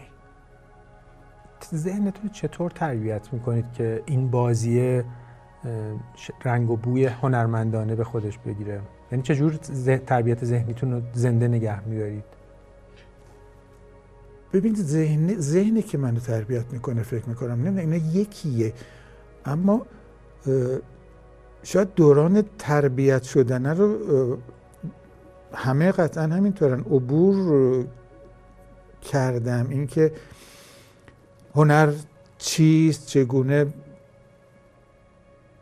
[1.75, 5.01] ذهنتون چطور تربیت می‌کنید که این بازی
[6.45, 9.53] رنگ و بوی هنرمندانه به خودش بگیره؟ یعنی چجور
[9.97, 12.38] تربیت ذهنیتون رو زنده نگه میدارید؟
[14.53, 18.73] ببینید ذهن ذهنی که منو تربیت می‌کنه فکر می‌کنم نمی‌دونم اینا یکیه.
[19.45, 19.85] اما
[21.63, 24.37] شاید دوران تربیت شدن رو
[25.53, 26.79] همه قطعا همینطورن.
[26.79, 27.85] عبور
[29.01, 29.67] کردم.
[29.69, 30.11] اینکه
[31.55, 31.93] هنر
[32.37, 33.65] چیست؟ چگونه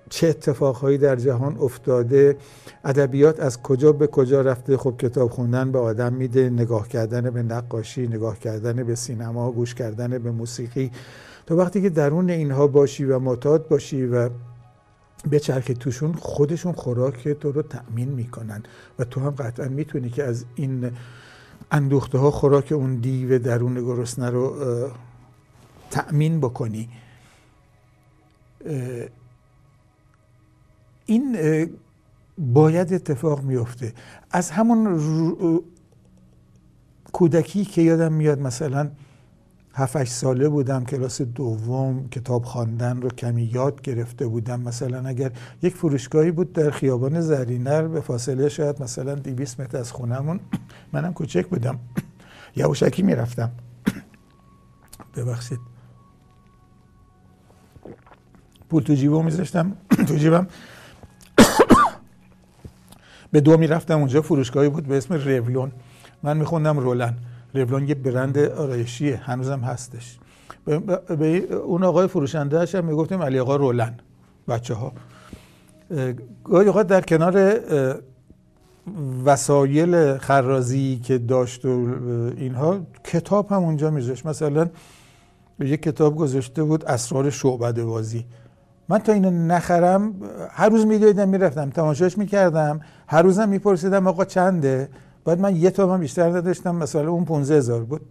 [0.10, 2.38] چه اتفاقهایی در جهان افتاده
[2.86, 7.44] ادبیات از کجا به کجا رفته خب کتاب خوندن به آدم میده نگاه کردن به
[7.44, 10.92] نقاشی نگاه کردن به سینما گوش کردن به موسیقی.
[11.48, 14.30] تو وقتی که درون اینها باشی و معتاد باشی و
[15.30, 18.64] به چرخ توشون خودشون خوراک تو رو تأمین می‌کنن.
[19.00, 20.92] و تو هم قطعا می‌تونی که از این
[21.72, 24.56] اندوخته ها خوراک اون دیو درون گرسنه رو
[25.92, 26.90] تأمین بکنی.
[31.08, 31.38] این
[32.38, 33.94] باید اتفاق میفته
[34.32, 35.00] از همون
[37.14, 38.92] کودکی که یادم میاد مثلا
[39.74, 44.62] هفت ساله بودم کلاس دوم کتاب خواندن رو کمی یاد گرفته بودم.
[44.62, 45.32] مثلا اگر
[45.62, 50.40] یک فروشگاهی بود در خیابان زرینر به فاصله شاید مثلا 200 متر از خونمون
[50.94, 51.80] منم کوچک بودم.
[52.56, 53.52] یواشکی می‌رفتم.
[55.16, 55.60] ببخشید.
[58.70, 59.76] پول تو جیبم میذاشتم.
[60.08, 60.48] تو جیبم.
[63.32, 65.72] به دو می‌رفتم اونجا فروشگاهی بود به اسم رولون.
[66.24, 67.18] من میخوندم رولن
[67.54, 70.18] رولون یه برند آرایشیه هنوزم هستش.
[70.66, 70.80] به,
[71.16, 73.94] به اون آقای فروشنده هم می‌گفتیم علی آقا رولن
[74.48, 74.92] بچه ها
[76.44, 77.60] گاهی اوقات در کنار
[79.26, 81.70] وسایل خرازی که داشت و
[82.38, 84.26] اینها کتاب هم اونجا میذاشت.
[84.26, 84.70] مثلا
[85.60, 88.26] یه کتاب گذاشته بود اسرار شعبده بازی.
[88.90, 90.14] من تا اینو نخرم
[90.52, 94.90] هر روز میدویدم می‌رفتم تماشاش می‌کردم هر روزم میپرسیدم آقا چنده؟
[95.26, 98.02] بعد من یه تومن بیشتر نداشتم مثلا اون 15 هزار بود.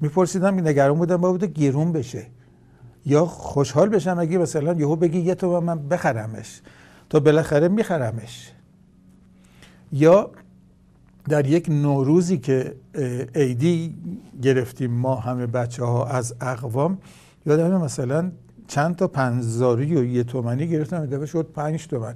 [0.00, 2.26] میپرسیدم نگران بودم با بوده گیرون بشه.
[3.06, 6.60] یا خوشحال بشم اگه مثلا یهو بگی یه تومن من بخرمش.
[7.10, 8.52] تا بالاخره میخرمش.
[9.92, 10.30] یا
[11.28, 12.74] در یک نوروزی که
[13.34, 13.96] عیدی
[14.42, 16.98] گرفتیم ما همه بچه ها از اقوام
[17.46, 18.32] یادم مثلا
[18.74, 22.14] چند تا پنزاری و یه تومنی گرفتم دفعه شد پنج تومن.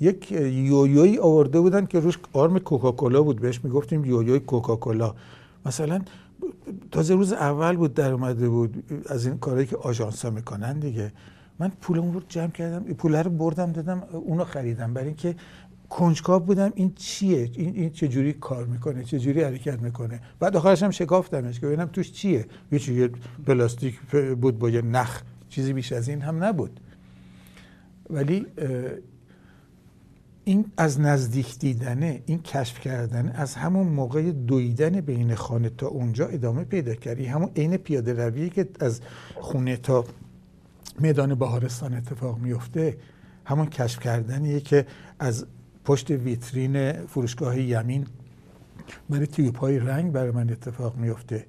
[0.00, 3.40] یک یویوی آورده بودن که روش آرم کوکاکولا بود.
[3.40, 5.14] بهش می‌گفتیم یویوی کوکاکولا.
[5.66, 6.00] مثلا
[6.90, 11.12] تازه روز اول بود در اومده بود از این کارهایی که آژانسا می‌کنن دیگه.
[11.58, 14.94] من پولمون رو جمع کردم پول رو بردم دادم اونو خریدم.
[14.94, 15.34] برای اینکه
[15.88, 20.56] کنجکاو بودم این چیه؟ این, این چه جوری کار می‌کنه؟ چه جوری حرکت می‌کنه؟ بعد
[20.56, 22.46] آخرش هم شکافتمش که ببینم توش چیه.
[22.72, 23.08] یه چیزی
[23.46, 24.00] پلاستیک
[24.40, 25.22] بود با یه نخ.
[25.52, 26.80] چیزی بیش از این هم نبود.
[28.10, 28.46] ولی
[30.44, 36.26] این از نزدیک دیدنه این کشف کردن از همون موقع دویدن بین خانه تا اونجا
[36.26, 39.00] ادامه پیدا کردی همون عین پیاده رویی که از
[39.34, 40.04] خونه تا
[41.00, 42.96] میدان بهارستان اتفاق میفته
[43.44, 44.86] همون کشف کردنیه که
[45.18, 45.46] از
[45.84, 48.06] پشت ویترین فروشگاه یمین
[49.10, 51.46] برای تیوب های رنگ برای من اتفاق میفته.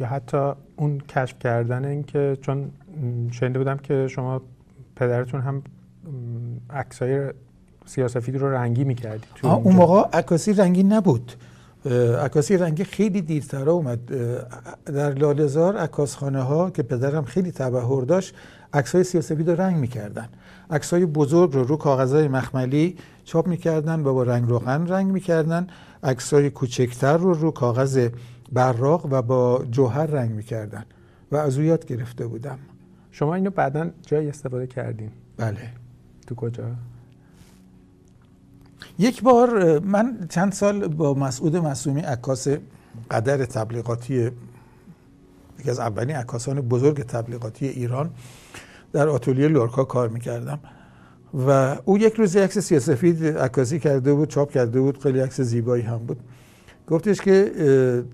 [0.00, 2.70] یا حتی اون کشف کردن این که چون
[3.30, 4.42] شنیده بودم که شما
[4.96, 5.62] پدرتون هم
[6.70, 7.30] عکسای
[7.86, 11.32] سیاسفید رو رنگی می‌کردی اون موقع عکاسی رنگی نبود.
[12.24, 14.00] عکاسی رنگی خیلی دیرتر اومد.
[14.84, 18.34] در لالزار عکاسخانه ها که پدرم خیلی تبهر داشت
[18.72, 20.28] عکسای سیاسفید رو رنگ می‌کردن.
[20.70, 25.66] عکسای بزرگ رو رو کاغذهای مخملی چاپ می‌کردن و با رنگ روغن رنگ می‌کردن.
[26.02, 28.08] عکسای کوچکتر رو رو کاغذ
[28.52, 30.84] براق و با جوهر رنگ می‌کردن
[31.32, 32.58] و از او یاد گرفته بودم.
[33.10, 35.10] شما اینو بعدا جای استفاده کردین.
[35.36, 35.72] بله.
[36.26, 36.64] تو کجا؟
[38.98, 42.48] یک بار من چند سال با مسعود مسومی عکاس
[43.10, 44.30] قدر تبلیغاتی
[45.58, 48.10] یکی از اولین عکاسان بزرگ تبلیغاتی ایران
[48.92, 50.58] در آتلیه لورکا کار می‌کردم.
[51.46, 55.82] و او یک روز عکس سیاسفید عکاسی کرده بود چاپ کرده بود خیلی عکس زیبایی
[55.82, 56.20] هم بود.
[56.88, 57.52] گفتش که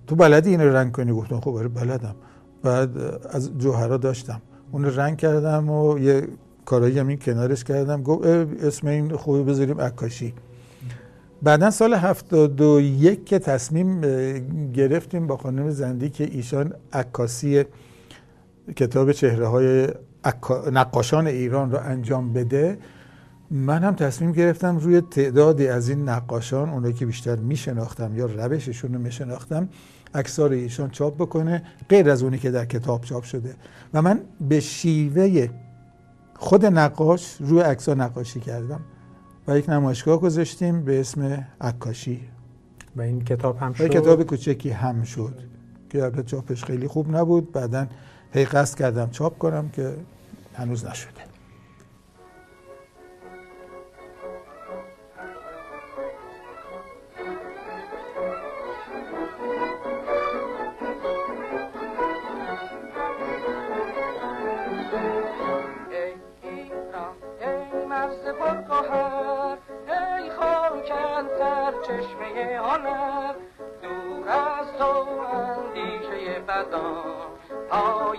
[0.06, 2.14] تو بلدی این رنگ کنی؟ گفتم خب آره بلدم.
[2.62, 2.90] بعد
[3.30, 4.40] از جوهرا داشتم.
[4.72, 6.28] اون رنگ کردم و یه
[6.64, 8.02] کارایی هم این کنارش کردم.
[8.02, 8.26] گفت
[8.62, 10.34] اسم این خوبی بذاریم عکاشی
[11.42, 14.00] بعدا سال هفتاد و یک که تصمیم
[14.72, 17.64] گرفتیم با خانم زندی که ایشان عکاسی
[18.76, 19.88] کتاب چهره های
[20.72, 22.78] نقاشان ایران رو انجام بده.
[23.50, 28.94] من هم تصمیم گرفتم روی تعدادی از این نقاشان اونایی که بیشتر میشناختم یا روششون
[28.94, 29.68] رو میشناختم
[30.14, 33.54] اکثار ایشان چاپ بکنه غیر از اونی که در کتاب چاپ شده.
[33.94, 35.48] و من به شیوه
[36.36, 38.80] خود نقاش روی عکس‌ها نقاشی کردم.
[39.48, 42.20] و یک نمایشگاه گذاشتیم به اسم عکاشی.
[42.96, 45.34] و این کتاب هم شد؟ کتاب کوچکی هم شد
[45.90, 47.52] که البته چاپش خیلی خوب نبود.
[47.52, 47.86] بعدا
[48.32, 49.94] هی قصد کردم چاپ کنم که
[50.54, 51.17] هنوز نشده
[72.38, 73.40] که آن است
[73.82, 77.28] دور از تو اندیشه بدان
[77.70, 78.18] پای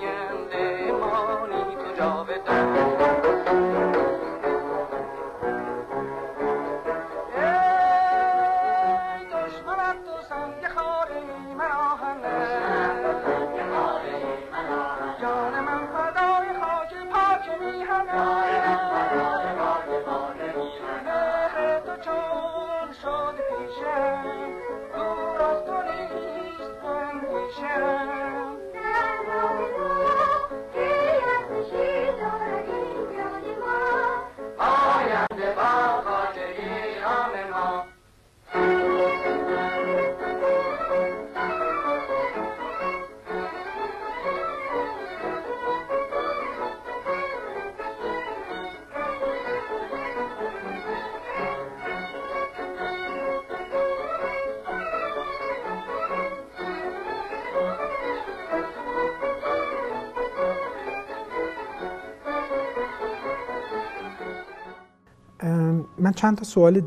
[66.20, 66.82] چند تا سوال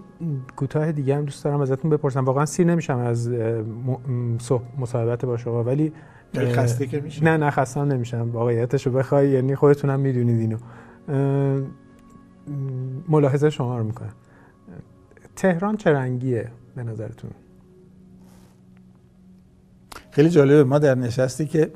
[0.57, 2.25] کوتاه دیگه هم دوست دارم ازتون بپرسم.
[2.25, 3.31] واقعا سیر نمیشم از
[4.79, 5.93] مصاحبت با شما ولی
[6.37, 8.31] خسته که میشه نه نه خسته نمیشم.
[8.31, 10.59] واقعیتش رو بخوای یعنی خودتونم می‌دونید اینو.
[13.09, 14.13] ملاحظه شما رو می‌کنم.
[15.37, 17.31] تهران چه رنگیه به نظرتون؟
[20.11, 20.65] خیلی جالبه.
[20.65, 21.71] ما در نشستی که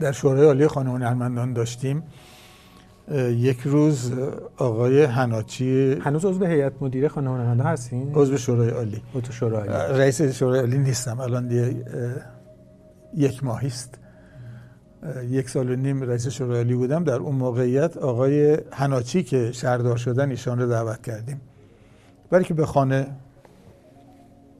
[0.00, 2.02] در شورای عالی خانم هنرمندان داشتیم.
[3.18, 4.12] یک روز
[4.56, 9.02] آقای هناچی هنوز عضو هیئت مدیره خانم هنرمندان هستین؟ عضو شورای عالی.
[9.14, 9.98] عضو شورای عالی.
[9.98, 11.20] رئیس شورای عالی نیستم.
[11.20, 11.50] الان
[13.16, 13.98] یک ماهی است.
[15.28, 17.04] یک سال و نیم رئیس شورای عالی بودم.
[17.04, 21.40] در اون موقعیت آقای هناچی که شهردار شدن ایشان رو دعوت کردیم.
[22.30, 23.06] برای که به خانه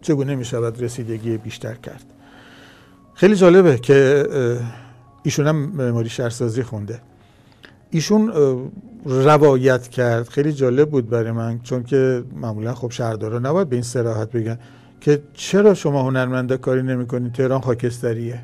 [0.00, 2.04] چگونه می شود رسیدگی بیشتر کرد؟
[3.14, 4.26] خیلی جالبه که
[5.22, 7.00] ایشون هم معماری شهرسازی خونده.
[7.90, 8.32] ایشون
[9.04, 10.28] روایت کرد.
[10.28, 14.58] خیلی جالب بود برای من چون که معمولا خب شهردارا نباید به این سراحت بگن
[15.00, 18.40] که چرا شما هنرمنده کاری نمی‌کنید؟ تهران خاکستریه.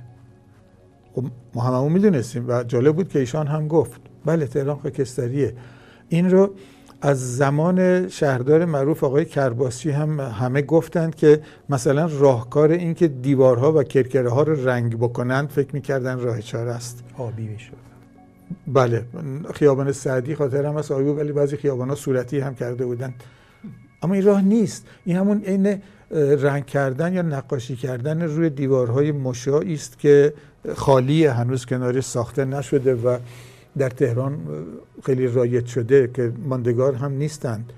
[1.15, 1.25] خب
[1.55, 4.01] ما هممون می‌دونستیم و جالب بود که ایشان هم گفت.
[4.25, 5.55] بله تهران خاکستریه.
[6.09, 6.51] این رو
[7.01, 13.73] از زمان شهردار معروف آقای کرباسی هم همه گفتند که مثلا راهکار این که دیوارها
[13.73, 17.05] و کرکره ها رو رنگ بکنند فکر می‌کردن راه چاره است.
[17.19, 17.87] آبی می‌شد.
[18.67, 19.05] بله
[19.55, 23.15] خیابان سعدی خاطرم از آبی ولی بعضی خیابان ها صورتی هم کرده بودن.
[24.03, 24.87] اما این راه نیست.
[25.05, 25.83] این همون عین
[26.41, 30.35] رنگ کردن یا نقاشی کردن روی دیوارهای مشاعی است که
[30.75, 33.19] خالی هنوز کناری ساخته نشده و
[33.79, 34.39] در تهران
[35.03, 37.73] خیلی رایج شده که ماندگار هم نیستند.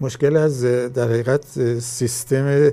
[0.00, 2.70] مشکل از در حقیقت سیستم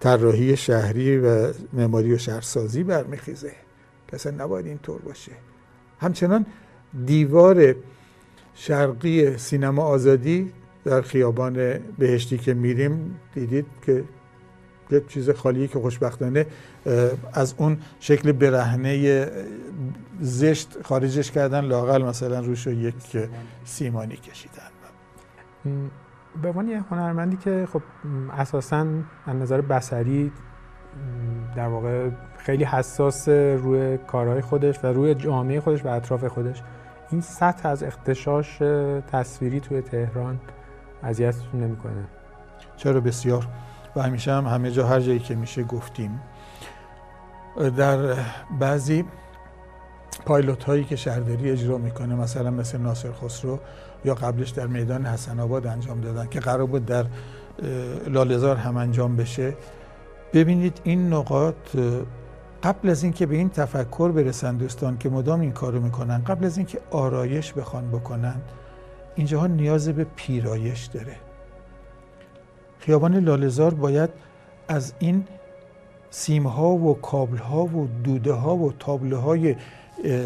[0.00, 3.52] طراحی شهری و معماری و شهرسازی برمیخیزه.
[4.12, 5.32] اصلا نباید اینطور باشه.
[6.00, 6.46] همچنان
[7.06, 7.74] دیوار
[8.54, 10.52] شرقی سینما آزادی
[10.84, 14.04] در خیابان بهشتی که میریم دیدید که
[14.90, 16.46] یک چیز خالی که خوشبختانه
[17.32, 19.26] از اون شکل برهنه
[20.20, 22.94] زشت خارجش کردن لاقل مثلا روش یک
[23.64, 24.62] سیمانی کشیدن.
[26.42, 27.82] به عنوان یه هنرمندی که خب
[28.38, 28.86] اساسا
[29.26, 30.32] از نظر بسری
[31.56, 36.62] در واقع خیلی حساس روی کارهای خودش و روی جامعه خودش و اطراف خودش.
[37.12, 38.58] این سطح از اختشاش
[39.12, 40.40] تصویری توی تهران
[41.02, 42.04] اذیتتون نمی‌کنه.
[42.76, 43.46] چرا؟ بسیار.
[43.96, 46.20] و همیشه هم همه جا هر جایی که میشه گفتیم.
[47.76, 48.14] در
[48.60, 49.04] بعضی
[50.26, 53.58] پایلوت هایی که شهرداری اجرا می‌کنه مثلا مثل ناصر خسرو
[54.04, 57.04] یا قبلش در میدان حسن آباد انجام دادن که قرار بود در
[58.08, 59.54] لالزار هم انجام بشه.
[60.32, 61.76] ببینید این نقاط
[62.62, 66.56] قبل از اینکه به این تفکر برسن دوستان که مدام این کارو می‌کنن قبل از
[66.56, 68.36] اینکه آرایش بخوان بکنن
[69.14, 71.16] اینجاها نیاز به پیرایش داره.
[72.78, 74.10] خیابان لالزار باید
[74.68, 75.24] از این
[76.10, 79.56] سیم ها و کابل ها و دوده ها و تابله های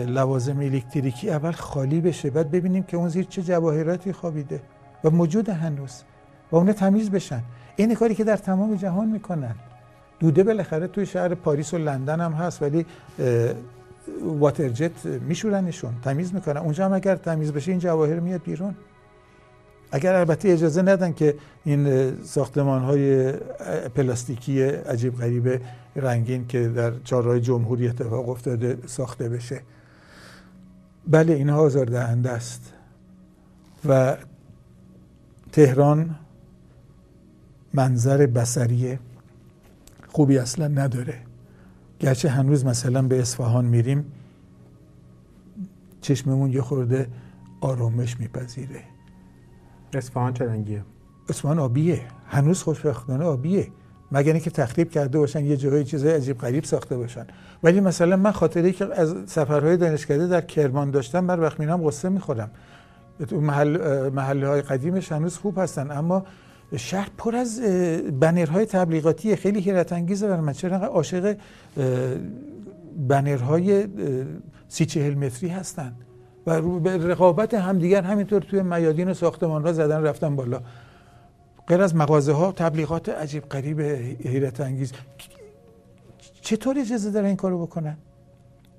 [0.06, 4.62] لوازم الکتریکی اول خالی بشه بعد ببینیم که اون زیر چه جواهراتی خوابیده
[5.04, 6.02] و موجود هنوز
[6.52, 7.42] و اون تمیز بشن.
[7.76, 9.54] این کاری که در تمام جهان می‌کنن.
[10.20, 12.86] دوده بالاخره توی شهر پاریس و لندن هم هست ولی
[14.22, 16.56] واترجت میشورنشون تمیز می‌کنن.
[16.56, 18.74] اونجا هم اگر تمیز بشه این جواهر میاد بیرون.
[19.93, 21.34] اگر البته اجازه ندن که
[21.64, 23.32] این ساختمان های
[23.94, 25.60] پلاستیکی عجیب غریب
[25.97, 29.60] رنگین که در چهارراه جمهوری اتفاق افتاده ساخته بشه.
[31.09, 32.72] بله اینها آزاردهنده است.
[33.88, 34.16] و
[35.52, 36.14] تهران
[37.74, 38.98] منظر بسری
[40.16, 41.14] خوبی اصلا نداره.
[42.01, 44.05] گرچه هنوز مثلا به اصفهان میریم
[46.01, 47.09] چشممون یه خورده
[47.60, 48.80] آرامش میپذیره.
[49.93, 50.82] اصفهان چه رنگیه؟
[51.28, 52.01] اصفهان آبیه.
[52.28, 53.68] هنوز خوشبختانه آبیه.
[54.12, 57.26] مگر اینکه تخریب کرده باشن یه جاهای چیزای عجیب غریب ساخته باشن.
[57.62, 62.09] ولی مثلا من خاطره که از سفرهای دانشکده در کرمان داشتم بر وقت میرم قصه
[62.09, 62.51] می‌خورم.
[63.32, 66.24] محل محله های قدیمش هنوز خوب هستن اما
[66.76, 67.60] شهر پر از
[68.20, 71.36] بنرهای تبلیغاتی خیلی حیرت انگیزه برای من چرا عاشق
[73.09, 73.88] بنرهای
[74.68, 75.93] سی چهل متری هستن
[76.47, 80.60] و به رقابت همدیگر همینطور توی میادین ساختمان را زدن رفتن بالا.
[81.68, 83.80] غیر از مغازه ها تبلیغات عجیب قریب
[84.28, 84.93] حیرت انگیز
[86.40, 87.97] چطور اجازه داره این کارو بکنن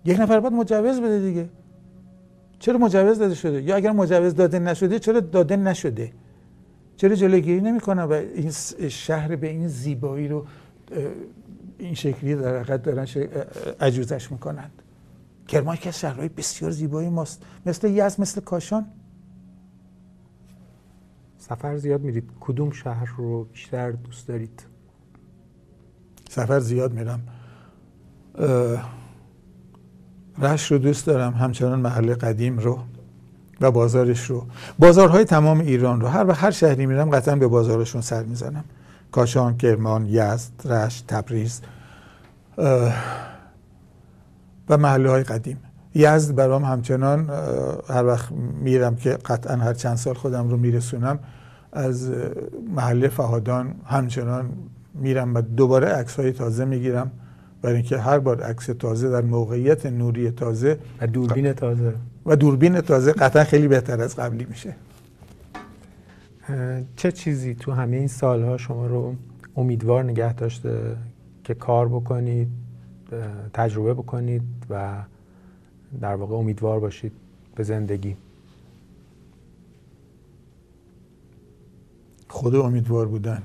[0.06, 1.50] یک نفر باید مجوز بده دیگه.
[2.60, 6.12] چرا مجوز داده شده؟ یا اگر مجوز داده نشده چرا داده نشده؟
[6.98, 8.52] چرا جلوگیری نمی‌کنن و این
[8.90, 10.46] شهر به این زیبایی رو
[11.78, 13.08] این شکلی در حقیقت دارن
[13.80, 14.72] عجوزش می‌کنند.
[15.48, 17.44] کرمان که از شهرهای بسیار زیبایی ماست.
[17.66, 18.86] مثل یزد مثل کاشان.
[21.38, 22.30] سفر زیاد میرید.
[22.40, 24.64] کدوم شهر رو بیشتر دوست دارید؟
[26.30, 27.22] سفر زیاد میرم.
[30.38, 31.34] رشت رو دوست دارم.
[31.34, 32.80] همچنان محل قدیم رو.
[33.62, 34.46] و بازارش رو.
[34.80, 36.08] بازارهای تمام ایران رو.
[36.08, 38.64] هر و هر شهری میرم قطعا به بازارشون سر می‌زنم.
[39.12, 41.62] کاشان، کرمان، یزد، رشت، تبریز
[44.70, 45.58] و محله های قدیم.
[45.96, 47.30] یزد برام همچنان
[47.90, 48.32] هر وقت
[48.62, 51.20] میرم که قطعا هر چند سال خودم رو میرسونم
[51.74, 52.12] از
[52.76, 54.50] محله فهادان همچنان
[54.94, 57.12] میرم و دوباره عکس های تازه می‌گیرم.
[57.62, 61.94] برای اینکه هر بار عکس تازه در موقعیت نوری تازه و دوربین تازه.
[62.26, 64.76] و دوربین تازه قطعا خیلی بهتر از قبلی میشه.
[66.96, 69.16] چه چیزی تو همه این سالها شما رو
[69.56, 70.98] امیدوار نگه داشته
[71.44, 72.48] که کار بکنید
[73.54, 75.04] تجربه بکنید و
[76.02, 77.12] در واقع امیدوار باشید
[77.56, 78.16] به زندگی؟
[82.28, 83.42] خود امیدوار بودن.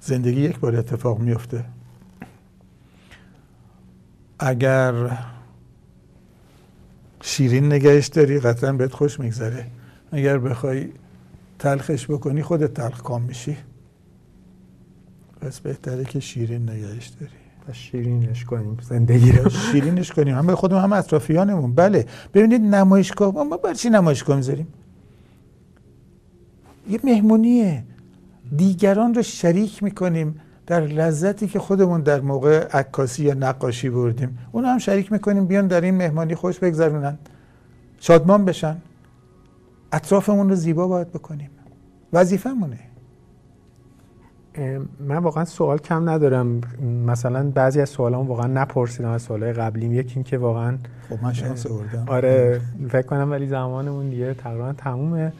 [0.00, 1.64] زندگی یک بار اتفاق میفته
[4.38, 5.18] اگر
[7.22, 9.66] شیرین نگهش داری قطعا بهت خوش میگذره.
[10.12, 10.88] اگر بخوای
[11.58, 13.56] تلخش بکنی خودت تلخ کام میشی.
[15.40, 17.32] پس بهتره که شیرین نگهش داری.
[17.68, 19.50] پس شیرینش کنیم زندگی رو.
[19.50, 20.34] شیرینش کنیم.
[20.34, 21.74] همه خودمون هم اطرافیانمون.
[21.74, 22.06] بله.
[22.34, 24.66] ببینید نمایشگاه ما بر چی نمایشگاه می‌ذاریم؟
[26.90, 27.84] یه مهمونیه.
[28.56, 34.38] دیگران رو شریک می‌کنیم در لذتی که خودمون در موقع عکاسی یا نقاشی بردیم.
[34.52, 37.18] اون هم شریک می‌کنیم بیان در این مهمانی خوش بگذرونن.
[38.00, 38.76] شادمان بشن.
[39.92, 41.50] اطرافمون رو زیبا باید بکنیم.
[42.12, 42.78] وظیفمونه
[45.00, 46.60] من واقعا سوال کم ندارم.
[47.06, 49.92] مثلا بعضی از سوالام واقعا نپرسیدم از سوالای قبلیم.
[49.92, 50.78] یکی این که واقعا
[51.08, 52.04] خب من شانس آوردم.
[52.06, 55.32] آره فکر کنم ولی زمانمون دیگه تقریبا تمومه.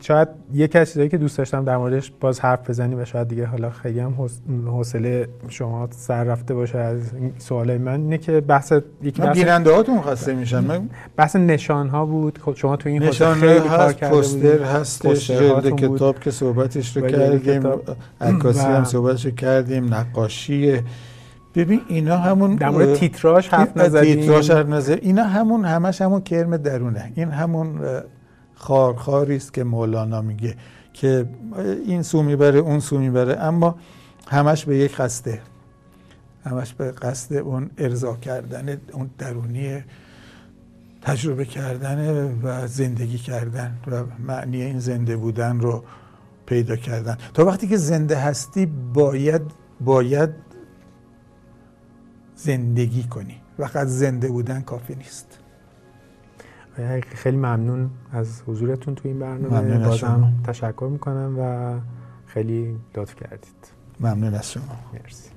[0.00, 3.46] شاید یکی از چیزایی که دوست داشتم در موردش باز حرف بزنیم و شاید دیگه
[3.46, 4.30] حالا خیلی هم
[4.66, 7.00] حوصله شما سر رفته باشه از
[7.38, 8.72] سوالای من اینه که بحث
[9.02, 12.38] یکی بحث گیرنده هاتون خسته میشن بحث نشان ها بود.
[12.38, 17.06] خب شما تو این نشان خیلی کار کرده پوستر هستش جلد کتاب که صحبتش رو
[17.06, 17.62] کردیم
[18.20, 20.80] عکاسی هم صحبتش رو کردیم نقاشی.
[21.54, 24.14] ببین اینا همون در مورد تیتراژ حرف نزدیم.
[24.14, 27.12] تیتراژ حرف اینا همون همش همون کرم درونه.
[27.14, 27.80] این همون
[28.62, 30.56] خارخاری است که مولانا میگه
[30.92, 31.28] که
[31.86, 33.40] این سو می‌بره اون سو می‌بره.
[33.40, 33.76] اما
[34.28, 35.42] همش به یک قصده.
[36.44, 39.84] همش به قصد اون ارضا کردن اون درونی
[41.02, 41.98] تجربه کردن
[42.42, 45.84] و زندگی کردن و معنی این زنده بودن رو
[46.46, 47.16] پیدا کردن.
[47.34, 49.42] تا وقتی که زنده هستی باید
[49.80, 50.30] باید
[52.36, 53.36] زندگی کنی.
[53.58, 55.38] فقط زنده بودن کافی نیست.
[57.14, 59.78] خیلی ممنون از حضورتون تو این برنامه.
[59.78, 61.74] بازم تشکر می‌کنم و
[62.26, 63.72] خیلی لطف کردید.
[64.00, 64.62] ممنون از شما.
[64.92, 65.30] مرسی.